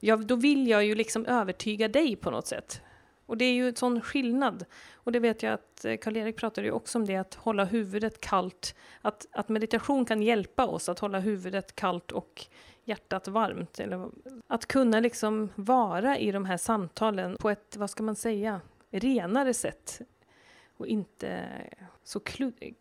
ja, 0.00 0.16
då 0.16 0.36
vill 0.36 0.68
jag 0.68 0.84
ju 0.84 0.94
liksom 0.94 1.26
övertyga 1.26 1.88
dig 1.88 2.16
på 2.16 2.30
något 2.30 2.46
sätt. 2.46 2.82
Och 3.26 3.36
det 3.36 3.44
är 3.44 3.52
ju 3.52 3.68
en 3.68 3.76
sån 3.76 4.00
skillnad. 4.00 4.64
Och 4.94 5.12
det 5.12 5.20
vet 5.20 5.42
jag 5.42 5.52
att 5.52 5.84
eh, 5.84 5.96
Karl-Erik 5.96 6.36
pratade 6.36 6.66
ju 6.66 6.72
också 6.72 6.98
om 6.98 7.06
det, 7.06 7.16
att 7.16 7.34
hålla 7.34 7.64
huvudet 7.64 8.20
kallt. 8.20 8.74
Att, 9.02 9.26
att 9.32 9.48
meditation 9.48 10.04
kan 10.04 10.22
hjälpa 10.22 10.66
oss 10.66 10.88
att 10.88 10.98
hålla 10.98 11.18
huvudet 11.18 11.74
kallt 11.74 12.12
och 12.12 12.46
hjärtat 12.84 13.28
varmt. 13.28 13.80
Eller 13.80 14.08
att 14.46 14.66
kunna 14.66 15.00
liksom 15.00 15.48
vara 15.54 16.18
i 16.18 16.32
de 16.32 16.44
här 16.44 16.56
samtalen 16.56 17.36
på 17.36 17.50
ett, 17.50 17.76
vad 17.76 17.90
ska 17.90 18.02
man 18.02 18.16
säga, 18.16 18.60
renare 18.90 19.54
sätt. 19.54 20.00
Och 20.76 20.86
inte 20.86 21.48
så 22.04 22.20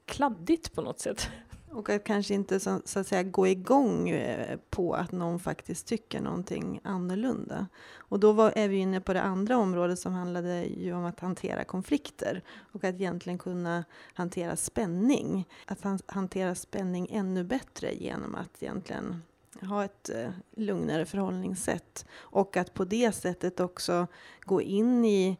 kladdigt 0.06 0.74
på 0.74 0.82
något 0.82 1.00
sätt. 1.00 1.30
Och 1.72 1.90
att 1.90 2.04
kanske 2.04 2.34
inte 2.34 2.60
så, 2.60 2.82
så, 2.86 3.00
att 3.00 3.08
säga 3.08 3.24
gå 3.24 3.48
igång 3.48 4.10
eh, 4.10 4.60
på 4.70 4.94
att 4.94 5.12
någon 5.12 5.40
faktiskt 5.40 5.88
tycker 5.88 6.22
någonting 6.22 6.80
annorlunda. 6.84 7.68
Och 7.96 8.20
då 8.20 8.32
var, 8.32 8.54
är 8.56 8.68
vi 8.68 8.78
inne 8.78 9.02
på 9.02 9.14
det 9.14 9.22
andra 9.22 9.58
området 9.58 10.00
som 10.00 10.14
handlade 10.14 10.64
ju 10.64 10.94
om 10.94 11.06
att 11.06 11.20
hantera 11.20 11.64
konflikter 11.64 12.42
och 12.72 12.84
att 12.84 12.96
egentligen 12.96 13.38
kunna 13.38 13.86
hantera 14.14 14.56
spänning. 14.56 15.48
Att 15.66 15.82
han, 15.82 16.00
hantera 16.06 16.56
spänning 16.56 17.08
ännu 17.12 17.44
bättre 17.44 17.94
genom 17.94 18.36
att 18.36 18.64
egentligen 18.64 19.22
ha 19.62 19.84
ett 19.84 20.10
eh, 20.10 20.30
lugnare 20.56 21.06
förhållningssätt 21.06 22.06
och 22.14 22.58
att 22.58 22.74
på 22.74 22.86
det 22.86 23.12
sättet 23.12 23.60
också 23.60 24.08
gå 24.42 24.62
in 24.62 25.06
i 25.06 25.38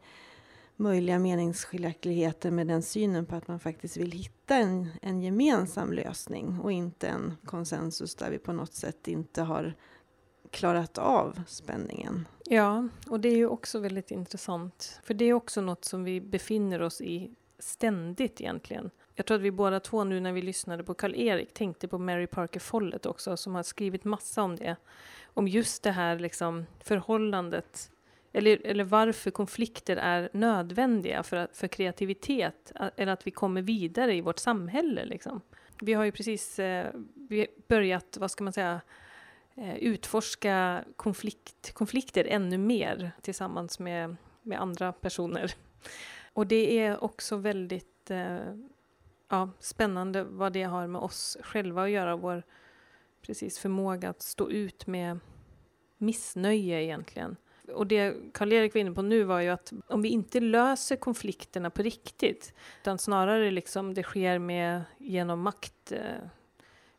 möjliga 0.76 1.18
meningsskiljaktigheter 1.18 2.50
med 2.50 2.66
den 2.66 2.82
synen 2.82 3.26
på 3.26 3.36
att 3.36 3.48
man 3.48 3.60
faktiskt 3.60 3.96
vill 3.96 4.12
hitta 4.12 4.37
hitta 4.48 4.62
en, 4.62 4.88
en 5.02 5.22
gemensam 5.22 5.92
lösning 5.92 6.60
och 6.60 6.72
inte 6.72 7.08
en 7.08 7.36
konsensus 7.44 8.14
där 8.14 8.30
vi 8.30 8.38
på 8.38 8.52
något 8.52 8.74
sätt 8.74 9.08
inte 9.08 9.42
har 9.42 9.74
klarat 10.50 10.98
av 10.98 11.40
spänningen. 11.46 12.28
Ja, 12.44 12.88
och 13.10 13.20
det 13.20 13.28
är 13.28 13.36
ju 13.36 13.46
också 13.46 13.78
väldigt 13.78 14.10
intressant. 14.10 15.00
För 15.04 15.14
det 15.14 15.24
är 15.24 15.32
också 15.32 15.60
något 15.60 15.84
som 15.84 16.04
vi 16.04 16.20
befinner 16.20 16.82
oss 16.82 17.00
i 17.00 17.34
ständigt 17.58 18.40
egentligen. 18.40 18.90
Jag 19.14 19.26
tror 19.26 19.36
att 19.36 19.42
vi 19.42 19.50
båda 19.50 19.80
två 19.80 20.04
nu 20.04 20.20
när 20.20 20.32
vi 20.32 20.42
lyssnade 20.42 20.84
på 20.84 20.94
Karl-Erik 20.94 21.54
tänkte 21.54 21.88
på 21.88 21.98
Mary 21.98 22.26
Parker 22.26 22.60
Follett 22.60 23.06
också 23.06 23.36
som 23.36 23.54
har 23.54 23.62
skrivit 23.62 24.04
massa 24.04 24.42
om 24.42 24.56
det. 24.56 24.76
Om 25.34 25.48
just 25.48 25.82
det 25.82 25.90
här 25.90 26.18
liksom 26.18 26.66
förhållandet 26.84 27.90
eller, 28.32 28.66
eller 28.66 28.84
varför 28.84 29.30
konflikter 29.30 29.96
är 29.96 30.28
nödvändiga 30.32 31.22
för, 31.22 31.48
för 31.52 31.68
kreativitet, 31.68 32.72
eller 32.96 33.12
att 33.12 33.26
vi 33.26 33.30
kommer 33.30 33.62
vidare 33.62 34.14
i 34.14 34.20
vårt 34.20 34.38
samhälle. 34.38 35.04
Liksom. 35.04 35.40
Vi 35.80 35.92
har 35.92 36.04
ju 36.04 36.12
precis 36.12 36.58
eh, 36.58 36.94
börjat, 37.68 38.16
vad 38.20 38.30
ska 38.30 38.44
man 38.44 38.52
säga, 38.52 38.80
eh, 39.54 39.76
utforska 39.76 40.84
konflikt, 40.96 41.72
konflikter 41.72 42.24
ännu 42.24 42.58
mer 42.58 43.10
tillsammans 43.20 43.78
med, 43.78 44.16
med 44.42 44.60
andra 44.60 44.92
personer. 44.92 45.54
Och 46.32 46.46
det 46.46 46.78
är 46.78 47.04
också 47.04 47.36
väldigt 47.36 48.10
eh, 48.10 48.38
ja, 49.28 49.50
spännande 49.60 50.24
vad 50.24 50.52
det 50.52 50.62
har 50.62 50.86
med 50.86 51.00
oss 51.00 51.36
själva 51.42 51.82
att 51.82 51.90
göra, 51.90 52.16
vår 52.16 52.42
precis 53.22 53.58
förmåga 53.58 54.10
att 54.10 54.22
stå 54.22 54.50
ut 54.50 54.86
med 54.86 55.18
missnöje 55.98 56.82
egentligen 56.82 57.36
och 57.74 57.86
det 57.86 58.16
Karl-Erik 58.34 58.74
var 58.74 58.80
inne 58.80 58.92
på 58.92 59.02
nu 59.02 59.24
var 59.24 59.40
ju 59.40 59.48
att 59.48 59.72
om 59.86 60.02
vi 60.02 60.08
inte 60.08 60.40
löser 60.40 60.96
konflikterna 60.96 61.70
på 61.70 61.82
riktigt, 61.82 62.54
utan 62.82 62.98
snarare 62.98 63.50
liksom 63.50 63.94
det 63.94 64.02
sker 64.02 64.38
med 64.38 64.82
genom 64.98 65.40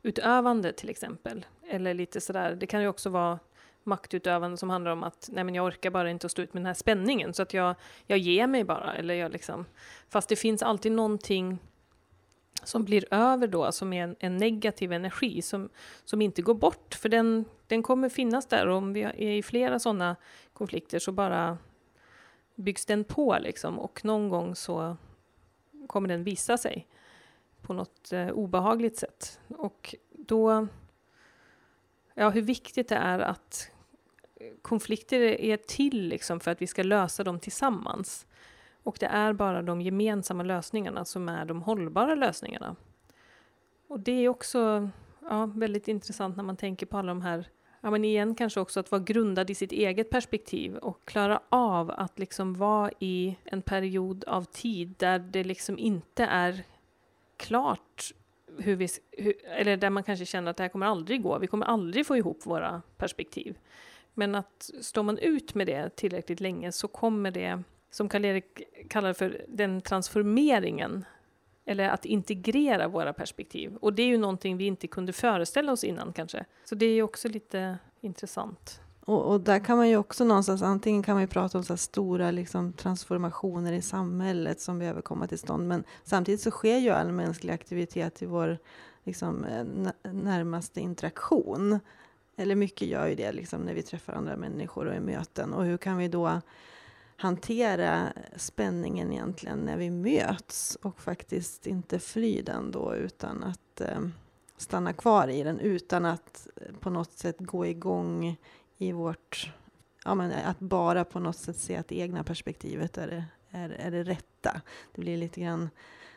maktutövande 0.01 0.73
till 0.73 0.89
exempel, 0.89 1.45
eller 1.69 1.93
lite 1.93 2.21
sådär, 2.21 2.55
det 2.55 2.67
kan 2.67 2.81
ju 2.81 2.87
också 2.87 3.09
vara 3.09 3.39
maktutövande 3.83 4.57
som 4.57 4.69
handlar 4.69 4.91
om 4.91 5.03
att 5.03 5.29
nej 5.31 5.43
men 5.43 5.55
jag 5.55 5.65
orkar 5.65 5.89
bara 5.89 6.09
inte 6.09 6.25
att 6.25 6.31
stå 6.31 6.41
ut 6.41 6.53
med 6.53 6.61
den 6.61 6.67
här 6.67 6.73
spänningen 6.73 7.33
så 7.33 7.41
att 7.41 7.53
jag, 7.53 7.75
jag 8.05 8.17
ger 8.17 8.47
mig 8.47 8.63
bara. 8.63 8.93
Eller 8.93 9.13
jag 9.13 9.31
liksom, 9.31 9.65
fast 10.09 10.29
det 10.29 10.35
finns 10.35 10.63
alltid 10.63 10.91
någonting 10.91 11.59
som 12.63 12.83
blir 12.83 13.13
över 13.13 13.47
då, 13.47 13.71
som 13.71 13.93
är 13.93 14.03
en, 14.03 14.15
en, 14.19 14.37
negativ 14.37 14.91
energi 14.91 15.41
som, 15.41 15.69
som 16.05 16.21
inte 16.21 16.41
går 16.41 16.53
bort, 16.53 16.95
för 16.95 17.09
den, 17.09 17.45
den 17.67 17.83
kommer 17.83 18.09
finnas 18.09 18.45
där 18.45 18.67
och 18.67 18.77
om 18.77 18.93
vi 18.93 19.01
är 19.01 19.21
i 19.21 19.43
flera 19.43 19.79
sådana 19.79 20.15
konflikter 20.53 20.99
så 20.99 21.11
bara 21.11 21.57
byggs 22.55 22.85
den 22.85 23.03
på 23.03 23.37
liksom 23.41 23.79
och 23.79 24.05
någon 24.05 24.29
gång 24.29 24.55
så 24.55 24.97
kommer 25.87 26.09
den 26.09 26.23
visa 26.23 26.57
sig 26.57 26.87
på 27.61 27.73
något 27.73 28.11
eh, 28.11 28.29
obehagligt 28.29 28.97
sätt. 28.97 29.39
Och 29.47 29.95
då, 30.11 30.67
ja 32.13 32.29
hur 32.29 32.41
viktigt 32.41 32.89
det 32.89 32.95
är 32.95 33.19
att 33.19 33.71
konflikter 34.61 35.19
är 35.21 35.57
till 35.57 36.07
liksom 36.07 36.39
för 36.39 36.51
att 36.51 36.61
vi 36.61 36.67
ska 36.67 36.83
lösa 36.83 37.23
dem 37.23 37.39
tillsammans. 37.39 38.25
Och 38.83 38.97
det 38.99 39.05
är 39.05 39.33
bara 39.33 39.61
de 39.61 39.81
gemensamma 39.81 40.43
lösningarna 40.43 41.05
som 41.05 41.29
är 41.29 41.45
de 41.45 41.61
hållbara 41.61 42.15
lösningarna. 42.15 42.75
Och 43.87 43.99
det 43.99 44.11
är 44.11 44.29
också 44.29 44.89
ja, 45.21 45.45
väldigt 45.45 45.87
intressant 45.87 46.37
när 46.37 46.43
man 46.43 46.57
tänker 46.57 46.85
på 46.85 46.97
alla 46.97 47.07
de 47.07 47.21
här 47.21 47.47
ja, 47.81 47.91
men 47.91 48.05
igen 48.05 48.35
kanske 48.35 48.59
också 48.59 48.79
att 48.79 48.91
vara 48.91 49.01
grundad 49.01 49.49
i 49.49 49.55
sitt 49.55 49.71
eget 49.71 50.09
perspektiv 50.09 50.75
och 50.75 51.05
klara 51.05 51.41
av 51.49 51.91
att 51.91 52.19
liksom 52.19 52.53
vara 52.53 52.91
i 52.99 53.37
en 53.43 53.61
period 53.61 54.23
av 54.23 54.43
tid 54.43 54.95
där 54.97 55.19
det 55.19 55.43
liksom 55.43 55.77
inte 55.77 56.23
är 56.23 56.63
klart 57.37 58.13
hur 58.57 58.75
vi, 58.75 58.87
hur, 59.11 59.33
eller 59.45 59.77
där 59.77 59.89
man 59.89 60.03
kanske 60.03 60.25
känner 60.25 60.51
att 60.51 60.57
det 60.57 60.63
här 60.63 60.69
kommer 60.69 60.85
aldrig 60.85 61.23
gå, 61.23 61.39
vi 61.39 61.47
kommer 61.47 61.65
aldrig 61.65 62.05
få 62.05 62.17
ihop 62.17 62.45
våra 62.45 62.81
perspektiv. 62.97 63.57
Men 64.13 64.35
att 64.35 64.71
står 64.81 65.03
man 65.03 65.17
ut 65.17 65.55
med 65.55 65.67
det 65.67 65.95
tillräckligt 65.95 66.39
länge 66.39 66.71
så 66.71 66.87
kommer 66.87 67.31
det 67.31 67.63
som 67.91 68.09
Karl-Erik 68.09 68.61
kallar 68.89 69.13
för 69.13 69.45
den 69.47 69.81
transformeringen, 69.81 71.05
eller 71.65 71.89
att 71.89 72.05
integrera 72.05 72.87
våra 72.87 73.13
perspektiv. 73.13 73.75
Och 73.75 73.93
det 73.93 74.03
är 74.03 74.07
ju 74.07 74.17
någonting 74.17 74.57
vi 74.57 74.65
inte 74.65 74.87
kunde 74.87 75.13
föreställa 75.13 75.71
oss 75.71 75.83
innan 75.83 76.13
kanske. 76.13 76.45
Så 76.65 76.75
det 76.75 76.85
är 76.85 76.93
ju 76.93 77.03
också 77.03 77.27
lite 77.27 77.77
intressant. 78.01 78.81
Och, 79.05 79.31
och, 79.31 79.41
där 79.41 79.59
kan 79.59 79.77
man 79.77 79.89
ju 79.89 79.97
också 79.97 80.23
någonstans, 80.23 80.61
antingen 80.61 81.03
kan 81.03 81.15
man 81.15 81.23
ju 81.23 81.27
prata 81.27 81.57
om 81.57 81.63
så 81.63 81.77
stora 81.77 82.31
liksom, 82.31 82.73
transformationer 82.73 83.73
i 83.73 83.81
samhället 83.81 84.61
som 84.61 84.79
behöver 84.79 85.01
komma 85.01 85.27
till 85.27 85.39
stånd, 85.39 85.67
men 85.67 85.83
samtidigt 86.03 86.41
så 86.41 86.51
sker 86.51 86.77
ju 86.77 86.89
all 86.89 87.11
mänsklig 87.11 87.53
aktivitet 87.53 88.21
i 88.21 88.25
vår 88.25 88.57
liksom, 89.03 89.45
eh, 89.45 89.63
närmaste 90.11 90.81
interaktion. 90.81 91.79
Eller 92.35 92.55
mycket 92.55 92.87
gör 92.87 93.07
ju 93.07 93.15
det 93.15 93.31
liksom, 93.31 93.61
när 93.61 93.73
vi 93.73 93.81
träffar 93.81 94.13
andra 94.13 94.37
människor 94.37 94.85
och 94.85 94.95
i 94.95 94.99
möten. 94.99 95.53
Och 95.53 95.63
hur 95.65 95.77
kan 95.77 95.97
vi 95.97 96.07
då 96.07 96.41
hantera 97.19 98.13
spänningen 98.35 99.11
egentligen 99.11 99.59
när 99.59 99.77
vi 99.77 99.89
möts 99.89 100.75
och 100.81 101.01
faktiskt 101.01 101.67
inte 101.67 101.99
fly 101.99 102.41
den 102.41 102.71
då 102.71 102.95
utan 102.95 103.43
att 103.43 103.81
eh, 103.81 103.99
stanna 104.57 104.93
kvar 104.93 105.27
i 105.27 105.43
den 105.43 105.59
utan 105.59 106.05
att 106.05 106.47
eh, 106.55 106.75
på 106.79 106.89
något 106.89 107.11
sätt 107.11 107.35
gå 107.39 107.65
igång 107.65 108.37
i 108.77 108.91
vårt, 108.91 109.53
ja 110.05 110.15
men 110.15 110.31
att 110.31 110.59
bara 110.59 111.05
på 111.05 111.19
något 111.19 111.37
sätt 111.37 111.57
se 111.57 111.77
att 111.77 111.87
det 111.87 111.99
egna 111.99 112.23
perspektivet 112.23 112.97
är 112.97 113.07
det, 113.07 113.25
är, 113.49 113.69
är 113.69 113.91
det 113.91 114.03
rätta. 114.03 114.61
Det 114.95 115.01
blir 115.01 115.17
lite 115.17 115.41
grann 115.41 115.69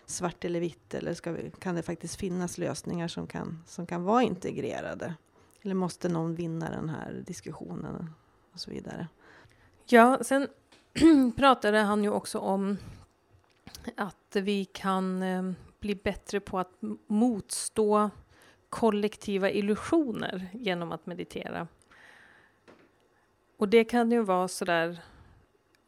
svart 0.07 0.45
eller 0.45 0.61
vitt 0.61 0.95
eller 0.95 1.33
vi, 1.33 1.51
kan 1.59 1.75
det 1.75 1.83
faktiskt 1.83 2.17
finnas 2.17 2.59
lösningar 2.59 3.09
som 3.09 3.27
kan, 3.27 3.65
som 3.67 3.87
kan 3.87 4.05
vara 4.05 4.23
integrerade? 4.23 5.15
Eller 5.63 5.75
måste 5.75 6.09
någon 6.09 6.35
vinna 6.35 6.71
den 6.71 6.89
här 6.89 7.23
diskussionen 7.27 8.11
och 8.53 8.61
så 8.61 8.71
vidare? 8.71 9.09
Ja, 9.87 10.19
sen 10.23 10.49
pratade 11.37 11.79
han 11.79 12.05
ju 12.05 12.11
också 12.11 12.39
om 12.39 12.77
att 13.97 14.37
vi 14.37 14.65
kan 14.65 15.23
eh, 15.23 15.53
bli 15.81 15.95
bättre 15.95 16.41
på 16.41 16.59
att 16.59 16.73
motstå 17.07 18.11
kollektiva 18.69 19.51
illusioner 19.51 20.49
genom 20.53 20.93
att 20.93 21.07
meditera. 21.07 21.69
Och 23.57 23.69
det 23.69 23.85
kan 23.85 24.11
ju 24.11 24.23
vara 24.23 24.49
sådär, 24.49 24.99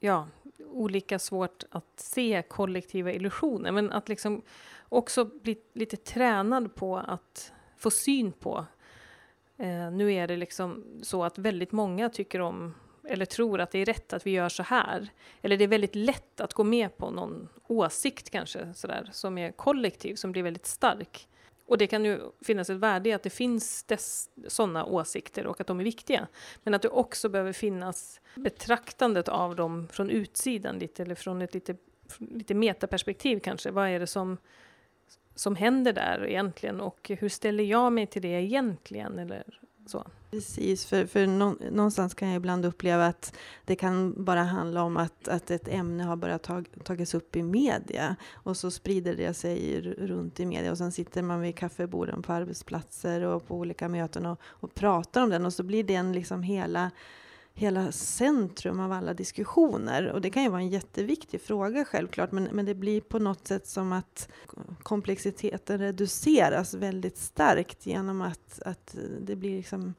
ja, 0.00 0.28
olika 0.70 1.18
svårt 1.18 1.64
att 1.70 2.00
se 2.00 2.42
kollektiva 2.48 3.12
illusioner, 3.12 3.72
men 3.72 3.92
att 3.92 4.08
liksom 4.08 4.42
också 4.88 5.24
bli 5.24 5.56
lite 5.72 5.96
tränad 5.96 6.74
på 6.74 6.96
att 6.98 7.52
få 7.76 7.90
syn 7.90 8.32
på. 8.32 8.66
Eh, 9.56 9.90
nu 9.90 10.12
är 10.12 10.28
det 10.28 10.36
liksom 10.36 10.84
så 11.02 11.24
att 11.24 11.38
väldigt 11.38 11.72
många 11.72 12.08
tycker 12.08 12.40
om 12.40 12.74
eller 13.08 13.24
tror 13.24 13.60
att 13.60 13.70
det 13.70 13.78
är 13.78 13.84
rätt 13.84 14.12
att 14.12 14.26
vi 14.26 14.30
gör 14.30 14.48
så 14.48 14.62
här. 14.62 15.08
Eller 15.42 15.56
det 15.56 15.64
är 15.64 15.68
väldigt 15.68 15.94
lätt 15.94 16.40
att 16.40 16.54
gå 16.54 16.64
med 16.64 16.96
på 16.96 17.10
någon 17.10 17.48
åsikt 17.66 18.30
kanske 18.30 18.74
sådär, 18.74 19.08
som 19.12 19.38
är 19.38 19.52
kollektiv, 19.52 20.14
som 20.14 20.32
blir 20.32 20.42
väldigt 20.42 20.66
stark. 20.66 21.28
Och 21.66 21.78
det 21.78 21.86
kan 21.86 22.04
ju 22.04 22.20
finnas 22.44 22.70
ett 22.70 22.76
värde 22.76 23.08
i 23.08 23.12
att 23.12 23.22
det 23.22 23.30
finns 23.30 23.86
sådana 24.48 24.84
åsikter 24.84 25.46
och 25.46 25.60
att 25.60 25.66
de 25.66 25.80
är 25.80 25.84
viktiga. 25.84 26.26
Men 26.62 26.74
att 26.74 26.82
det 26.82 26.88
också 26.88 27.28
behöver 27.28 27.52
finnas 27.52 28.20
betraktandet 28.34 29.28
av 29.28 29.56
dem 29.56 29.88
från 29.92 30.10
utsidan 30.10 30.78
lite, 30.78 31.02
eller 31.02 31.14
från 31.14 31.42
ett 31.42 31.54
lite 31.54 31.76
lite 32.18 32.54
metaperspektiv 32.54 33.40
kanske. 33.40 33.70
Vad 33.70 33.88
är 33.88 34.00
det 34.00 34.06
som, 34.06 34.38
som 35.34 35.56
händer 35.56 35.92
där 35.92 36.26
egentligen 36.26 36.80
och 36.80 37.10
hur 37.18 37.28
ställer 37.28 37.64
jag 37.64 37.92
mig 37.92 38.06
till 38.06 38.22
det 38.22 38.42
egentligen? 38.42 39.18
Eller 39.18 39.44
så. 39.86 40.06
Precis, 40.30 40.86
för, 40.86 41.06
för 41.06 41.26
någonstans 41.70 42.14
kan 42.14 42.28
jag 42.28 42.36
ibland 42.36 42.64
uppleva 42.64 43.06
att 43.06 43.34
det 43.64 43.76
kan 43.76 44.24
bara 44.24 44.42
handla 44.42 44.82
om 44.82 44.96
att, 44.96 45.28
att 45.28 45.50
ett 45.50 45.68
ämne 45.68 46.04
har 46.04 46.16
börjat 46.16 46.42
tag, 46.42 46.68
tagits 46.84 47.14
upp 47.14 47.36
i 47.36 47.42
media 47.42 48.16
och 48.32 48.56
så 48.56 48.70
sprider 48.70 49.16
det 49.16 49.34
sig 49.34 49.80
runt 49.80 50.40
i 50.40 50.46
media 50.46 50.70
och 50.70 50.78
sen 50.78 50.92
sitter 50.92 51.22
man 51.22 51.40
vid 51.40 51.56
kaffeborden 51.56 52.22
på 52.22 52.32
arbetsplatser 52.32 53.20
och 53.20 53.46
på 53.46 53.56
olika 53.56 53.88
möten 53.88 54.26
och, 54.26 54.40
och 54.44 54.74
pratar 54.74 55.22
om 55.22 55.30
den 55.30 55.46
och 55.46 55.52
så 55.52 55.62
blir 55.62 55.84
den 55.84 56.12
liksom 56.12 56.42
hela 56.42 56.90
hela 57.54 57.92
centrum 57.92 58.80
av 58.80 58.92
alla 58.92 59.14
diskussioner. 59.14 60.06
Och 60.06 60.20
det 60.20 60.30
kan 60.30 60.42
ju 60.42 60.48
vara 60.48 60.60
en 60.60 60.68
jätteviktig 60.68 61.40
fråga 61.40 61.84
självklart, 61.84 62.32
men, 62.32 62.44
men 62.44 62.66
det 62.66 62.74
blir 62.74 63.00
på 63.00 63.18
något 63.18 63.48
sätt 63.48 63.66
som 63.66 63.92
att 63.92 64.28
komplexiteten 64.82 65.78
reduceras 65.78 66.74
väldigt 66.74 67.18
starkt 67.18 67.86
genom 67.86 68.22
att, 68.22 68.62
att 68.62 68.96
det 69.20 69.36
blir 69.36 69.56
liksom 69.56 69.94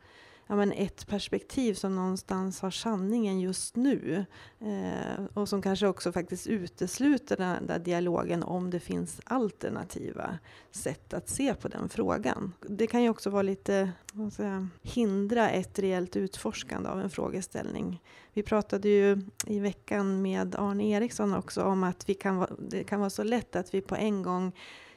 ja, 0.47 0.55
men 0.55 0.71
ett 0.71 1.07
perspektiv 1.07 1.73
som 1.73 1.95
någonstans 1.95 2.61
har 2.61 2.71
sanningen 2.71 3.39
just 3.39 3.75
nu. 3.75 4.25
Eh, 4.59 5.25
och 5.33 5.49
som 5.49 5.61
kanske 5.61 5.87
också 5.87 6.11
faktiskt 6.11 6.47
utesluter 6.47 7.37
den 7.37 7.67
där 7.67 7.79
dialogen 7.79 8.43
om 8.43 8.69
det 8.69 8.79
finns 8.79 9.21
alternativa 9.23 10.39
sätt 10.71 11.13
att 11.13 11.29
se 11.29 11.53
på 11.53 11.67
den 11.67 11.89
frågan. 11.89 12.53
Det 12.61 12.87
kan 12.87 13.03
ju 13.03 13.09
också 13.09 13.29
vara 13.29 13.41
lite, 13.41 13.91
vad 14.13 14.33
säga, 14.33 14.69
hindra 14.81 15.49
ett 15.49 15.79
reellt 15.79 16.15
utforskande 16.15 16.89
av 16.89 17.01
en 17.01 17.09
frågeställning. 17.09 18.01
Vi 18.33 18.43
pratade 18.43 18.89
ju 18.89 19.21
i 19.47 19.59
veckan 19.59 20.21
med 20.21 20.55
Arne 20.55 20.89
Eriksson 20.89 21.33
också 21.33 21.63
om 21.63 21.83
att 21.83 22.09
vi 22.09 22.13
kan, 22.13 22.45
det 22.69 22.83
kan 22.83 22.99
vara 22.99 23.09
så 23.09 23.23
lätt 23.23 23.55
att 23.55 23.73
vi 23.73 23.81
på 23.81 23.95
en 23.95 24.23
gång 24.23 24.51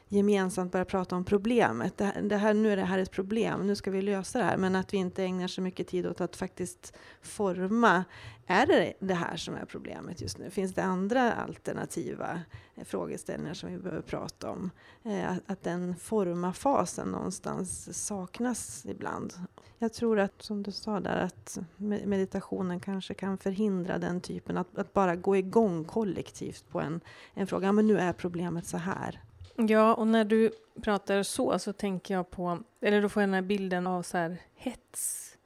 gemensamt 0.09 0.71
börja 0.71 0.85
prata 0.85 1.15
om 1.15 1.25
problemet. 1.25 1.97
Det 1.97 2.05
här, 2.05 2.21
det 2.21 2.37
här, 2.37 2.53
nu 2.53 2.71
är 2.71 2.77
det 2.77 2.83
här 2.83 2.99
ett 2.99 3.11
problem, 3.11 3.67
nu 3.67 3.75
ska 3.75 3.91
vi 3.91 4.01
lösa 4.01 4.39
det 4.39 4.45
här. 4.45 4.57
Men 4.57 4.75
att 4.75 4.93
vi 4.93 4.97
inte 4.97 5.23
ägnar 5.23 5.47
så 5.47 5.61
mycket 5.61 5.87
tid 5.87 6.07
åt 6.07 6.21
att 6.21 6.35
faktiskt 6.35 6.93
forma. 7.21 8.03
Är 8.47 8.65
det 8.65 8.93
det 8.99 9.13
här 9.13 9.37
som 9.37 9.55
är 9.55 9.65
problemet 9.65 10.21
just 10.21 10.37
nu? 10.37 10.49
Finns 10.49 10.73
det 10.73 10.83
andra 10.83 11.33
alternativa 11.33 12.41
eh, 12.75 12.83
frågeställningar 12.83 13.53
som 13.53 13.71
vi 13.71 13.77
behöver 13.77 14.01
prata 14.01 14.49
om? 14.49 14.71
Eh, 15.03 15.31
att, 15.31 15.39
att 15.45 15.63
den 15.63 15.95
forma-fasen 15.95 17.07
någonstans 17.07 17.97
saknas 18.05 18.85
ibland. 18.85 19.33
Jag 19.77 19.93
tror 19.93 20.19
att, 20.19 20.41
som 20.41 20.63
du 20.63 20.71
sa 20.71 20.99
där, 20.99 21.17
att 21.17 21.57
meditationen 22.05 22.79
kanske 22.79 23.13
kan 23.13 23.37
förhindra 23.37 23.97
den 23.97 24.21
typen, 24.21 24.57
att, 24.57 24.77
att 24.77 24.93
bara 24.93 25.15
gå 25.15 25.35
igång 25.37 25.83
kollektivt 25.83 26.69
på 26.69 26.81
en, 26.81 27.01
en 27.33 27.47
fråga. 27.47 27.67
Ja, 27.67 27.71
men 27.71 27.87
nu 27.87 27.97
är 27.97 28.13
problemet 28.13 28.67
så 28.67 28.77
här 28.77 29.21
Ja, 29.67 29.93
och 29.93 30.07
när 30.07 30.25
du 30.25 30.51
pratar 30.81 31.23
så, 31.23 31.59
så 31.59 31.73
tänker 31.73 32.13
jag 32.13 32.31
på, 32.31 32.59
eller 32.81 33.01
då 33.01 33.09
får 33.09 33.21
jag 33.21 33.27
den 33.27 33.33
här 33.33 33.41
bilden 33.41 33.87
av 33.87 34.03
så 34.03 34.17
här 34.17 34.37
hets 34.55 35.37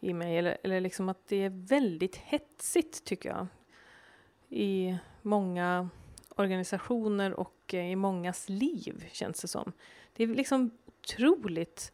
i 0.00 0.14
mig, 0.14 0.38
eller, 0.38 0.58
eller 0.62 0.80
liksom 0.80 1.08
att 1.08 1.26
det 1.28 1.36
är 1.36 1.50
väldigt 1.50 2.16
hetsigt 2.16 3.04
tycker 3.04 3.28
jag. 3.28 3.46
I 4.48 4.98
många 5.22 5.88
organisationer 6.36 7.32
och 7.32 7.74
eh, 7.74 7.90
i 7.90 7.96
mångas 7.96 8.48
liv, 8.48 9.08
känns 9.12 9.40
det 9.40 9.48
som. 9.48 9.72
Det 10.16 10.24
är 10.24 10.28
liksom 10.28 10.70
otroligt 10.86 11.92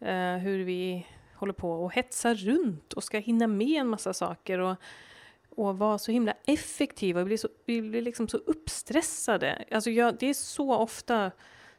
eh, 0.00 0.36
hur 0.36 0.64
vi 0.64 1.06
håller 1.34 1.52
på 1.52 1.72
och 1.72 1.94
hetsar 1.94 2.34
runt 2.34 2.92
och 2.92 3.04
ska 3.04 3.18
hinna 3.18 3.46
med 3.46 3.80
en 3.80 3.88
massa 3.88 4.12
saker. 4.12 4.58
Och 4.58 4.76
och 5.56 5.78
vara 5.78 5.98
så 5.98 6.12
himla 6.12 6.34
effektiva. 6.46 7.20
Vi 7.20 7.24
blir, 7.24 7.36
så, 7.36 7.48
vi 7.64 7.82
blir 7.82 8.02
liksom 8.02 8.28
så 8.28 8.36
uppstressade. 8.36 9.64
Alltså 9.70 9.90
jag, 9.90 10.16
det 10.18 10.26
är 10.26 10.34
så 10.34 10.74
ofta, 10.74 11.30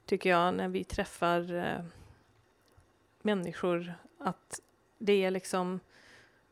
tycker 0.05 0.29
jag, 0.29 0.53
när 0.53 0.67
vi 0.67 0.83
träffar 0.83 1.55
eh, 1.55 1.85
människor 3.21 3.93
att 4.19 4.59
det 4.97 5.23
är 5.23 5.31
liksom 5.31 5.79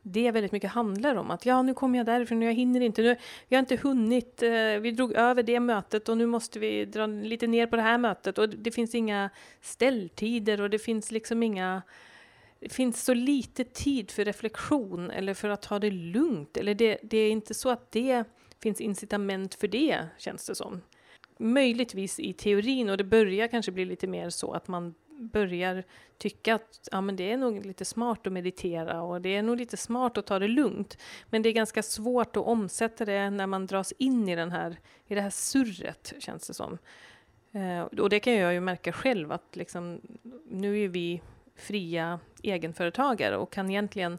det 0.06 0.30
väldigt 0.30 0.52
mycket 0.52 0.70
handlar 0.70 1.16
om. 1.16 1.30
Att 1.30 1.46
ja, 1.46 1.62
nu 1.62 1.74
kommer 1.74 1.98
jag 1.98 2.06
därifrån 2.06 2.38
och 2.38 2.44
jag 2.44 2.52
hinner 2.52 2.80
inte. 2.80 3.02
Nu, 3.02 3.16
vi 3.48 3.56
har 3.56 3.60
inte 3.60 3.76
hunnit. 3.76 4.42
Eh, 4.42 4.50
vi 4.80 4.90
drog 4.96 5.12
över 5.12 5.42
det 5.42 5.60
mötet 5.60 6.08
och 6.08 6.18
nu 6.18 6.26
måste 6.26 6.58
vi 6.58 6.84
dra 6.84 7.06
lite 7.06 7.46
ner 7.46 7.66
på 7.66 7.76
det 7.76 7.82
här 7.82 7.98
mötet. 7.98 8.38
Och 8.38 8.48
det 8.48 8.70
finns 8.70 8.94
inga 8.94 9.30
ställtider 9.60 10.60
och 10.60 10.70
det 10.70 10.78
finns 10.78 11.10
liksom 11.10 11.42
inga 11.42 11.82
det 12.64 12.72
finns 12.72 13.04
så 13.04 13.14
lite 13.14 13.64
tid 13.64 14.10
för 14.10 14.24
reflektion 14.24 15.10
eller 15.10 15.34
för 15.34 15.48
att 15.48 15.62
ta 15.62 15.78
det 15.78 15.90
lugnt. 15.90 16.56
Eller 16.56 16.74
det, 16.74 16.98
det 17.02 17.18
är 17.18 17.30
inte 17.30 17.54
så 17.54 17.70
att 17.70 17.92
det 17.92 18.24
finns 18.62 18.80
incitament 18.80 19.54
för 19.54 19.68
det, 19.68 20.06
känns 20.18 20.46
det 20.46 20.54
som. 20.54 20.80
Möjligtvis 21.38 22.20
i 22.20 22.32
teorin, 22.32 22.90
och 22.90 22.96
det 22.96 23.04
börjar 23.04 23.48
kanske 23.48 23.72
bli 23.72 23.84
lite 23.84 24.06
mer 24.06 24.30
så 24.30 24.52
att 24.52 24.68
man 24.68 24.94
börjar 25.18 25.84
tycka 26.18 26.54
att 26.54 26.88
ja, 26.92 27.00
men 27.00 27.16
det 27.16 27.32
är 27.32 27.36
nog 27.36 27.66
lite 27.66 27.84
smart 27.84 28.26
att 28.26 28.32
meditera 28.32 29.02
och 29.02 29.20
det 29.20 29.36
är 29.36 29.42
nog 29.42 29.56
lite 29.56 29.76
smart 29.76 30.18
att 30.18 30.26
ta 30.26 30.38
det 30.38 30.48
lugnt. 30.48 30.98
Men 31.30 31.42
det 31.42 31.48
är 31.48 31.52
ganska 31.52 31.82
svårt 31.82 32.36
att 32.36 32.46
omsätta 32.46 33.04
det 33.04 33.30
när 33.30 33.46
man 33.46 33.66
dras 33.66 33.92
in 33.98 34.28
i, 34.28 34.36
den 34.36 34.50
här, 34.50 34.76
i 35.06 35.14
det 35.14 35.20
här 35.20 35.30
surret, 35.30 36.12
känns 36.18 36.46
det 36.46 36.54
som. 36.54 36.78
Eh, 37.52 37.82
och 37.82 38.10
det 38.10 38.20
kan 38.20 38.32
jag 38.32 38.54
ju 38.54 38.60
märka 38.60 38.92
själv 38.92 39.32
att 39.32 39.56
liksom, 39.56 40.00
nu 40.48 40.80
är 40.80 40.88
vi 40.88 41.20
fria 41.56 42.20
egenföretagare 42.42 43.36
och 43.36 43.52
kan 43.52 43.70
egentligen 43.70 44.18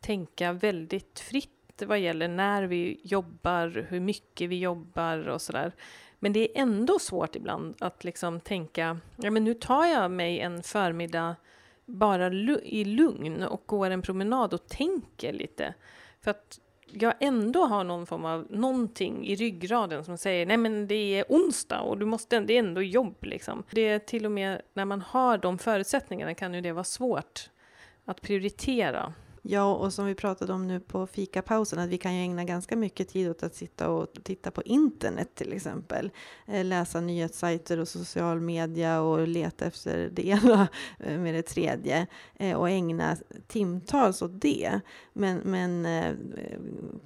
tänka 0.00 0.52
väldigt 0.52 1.20
fritt 1.20 1.82
vad 1.86 1.98
gäller 1.98 2.28
när 2.28 2.62
vi 2.62 3.00
jobbar, 3.02 3.86
hur 3.88 4.00
mycket 4.00 4.50
vi 4.50 4.58
jobbar 4.58 5.28
och 5.28 5.42
sådär. 5.42 5.72
Men 6.18 6.32
det 6.32 6.40
är 6.40 6.62
ändå 6.62 6.98
svårt 6.98 7.36
ibland 7.36 7.74
att 7.78 8.04
liksom 8.04 8.40
tänka, 8.40 8.98
ja 9.16 9.30
men 9.30 9.44
nu 9.44 9.54
tar 9.54 9.86
jag 9.86 10.10
mig 10.10 10.40
en 10.40 10.62
förmiddag 10.62 11.36
bara 11.84 12.26
i 12.62 12.84
lugn 12.84 13.42
och 13.42 13.62
går 13.66 13.90
en 13.90 14.02
promenad 14.02 14.54
och 14.54 14.66
tänker 14.66 15.32
lite. 15.32 15.74
För 16.20 16.30
att 16.30 16.60
jag 16.92 17.14
ändå 17.20 17.64
har 17.64 17.84
någon 17.84 18.06
form 18.06 18.24
av 18.24 18.46
någonting 18.50 19.26
i 19.26 19.34
ryggraden 19.34 20.04
som 20.04 20.18
säger 20.18 20.46
nej 20.46 20.56
men 20.56 20.86
det 20.86 20.94
är 21.18 21.24
onsdag 21.28 21.80
och 21.80 21.98
du 21.98 22.06
måste, 22.06 22.40
det 22.40 22.54
är 22.54 22.58
ändå 22.58 22.82
jobb 22.82 23.16
liksom. 23.20 23.62
Det 23.70 23.88
är 23.88 23.98
till 23.98 24.26
och 24.26 24.32
med 24.32 24.62
när 24.74 24.84
man 24.84 25.00
har 25.00 25.38
de 25.38 25.58
förutsättningarna 25.58 26.34
kan 26.34 26.54
ju 26.54 26.60
det 26.60 26.72
vara 26.72 26.84
svårt 26.84 27.50
att 28.04 28.20
prioritera. 28.20 29.14
Ja, 29.42 29.74
och 29.74 29.92
som 29.92 30.06
vi 30.06 30.14
pratade 30.14 30.52
om 30.52 30.66
nu 30.66 30.80
på 30.80 31.06
fikapausen, 31.06 31.78
att 31.78 31.88
vi 31.88 31.98
kan 31.98 32.16
ju 32.16 32.22
ägna 32.22 32.44
ganska 32.44 32.76
mycket 32.76 33.08
tid 33.08 33.30
åt 33.30 33.42
att 33.42 33.54
sitta 33.54 33.88
och 33.88 34.08
titta 34.22 34.50
på 34.50 34.62
internet 34.62 35.34
till 35.34 35.52
exempel. 35.52 36.10
Eh, 36.46 36.64
läsa 36.64 37.00
nyhetssajter 37.00 37.78
och 37.78 37.88
social 37.88 38.40
media 38.40 39.00
och 39.00 39.28
leta 39.28 39.64
efter 39.64 40.10
det 40.12 40.26
ena 40.26 40.68
eh, 40.98 41.18
med 41.18 41.34
det 41.34 41.42
tredje 41.42 42.06
eh, 42.34 42.56
och 42.56 42.70
ägna 42.70 43.16
timtals 43.46 44.22
åt 44.22 44.40
det. 44.40 44.80
Men, 45.12 45.38
men 45.38 45.86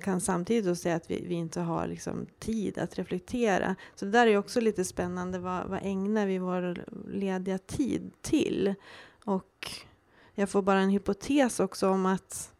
kan 0.00 0.20
samtidigt 0.20 0.64
då 0.64 0.74
säga 0.74 0.96
att 0.96 1.10
vi, 1.10 1.24
vi 1.28 1.34
inte 1.34 1.60
har 1.60 1.86
liksom 1.86 2.26
tid 2.38 2.78
att 2.78 2.98
reflektera. 2.98 3.76
Så 3.94 4.04
det 4.04 4.10
där 4.10 4.26
är 4.26 4.36
också 4.36 4.60
lite 4.60 4.84
spännande. 4.84 5.38
Vad, 5.38 5.68
vad 5.68 5.80
ägnar 5.82 6.26
vi 6.26 6.38
vår 6.38 6.84
lediga 7.08 7.58
tid 7.58 8.12
till? 8.22 8.74
Och 9.24 9.70
jag 10.34 10.48
får 10.48 10.62
bara 10.62 10.78
en 10.78 10.90
hypotes 10.90 11.60
också 11.60 11.88
om 11.88 12.06
att 12.06 12.54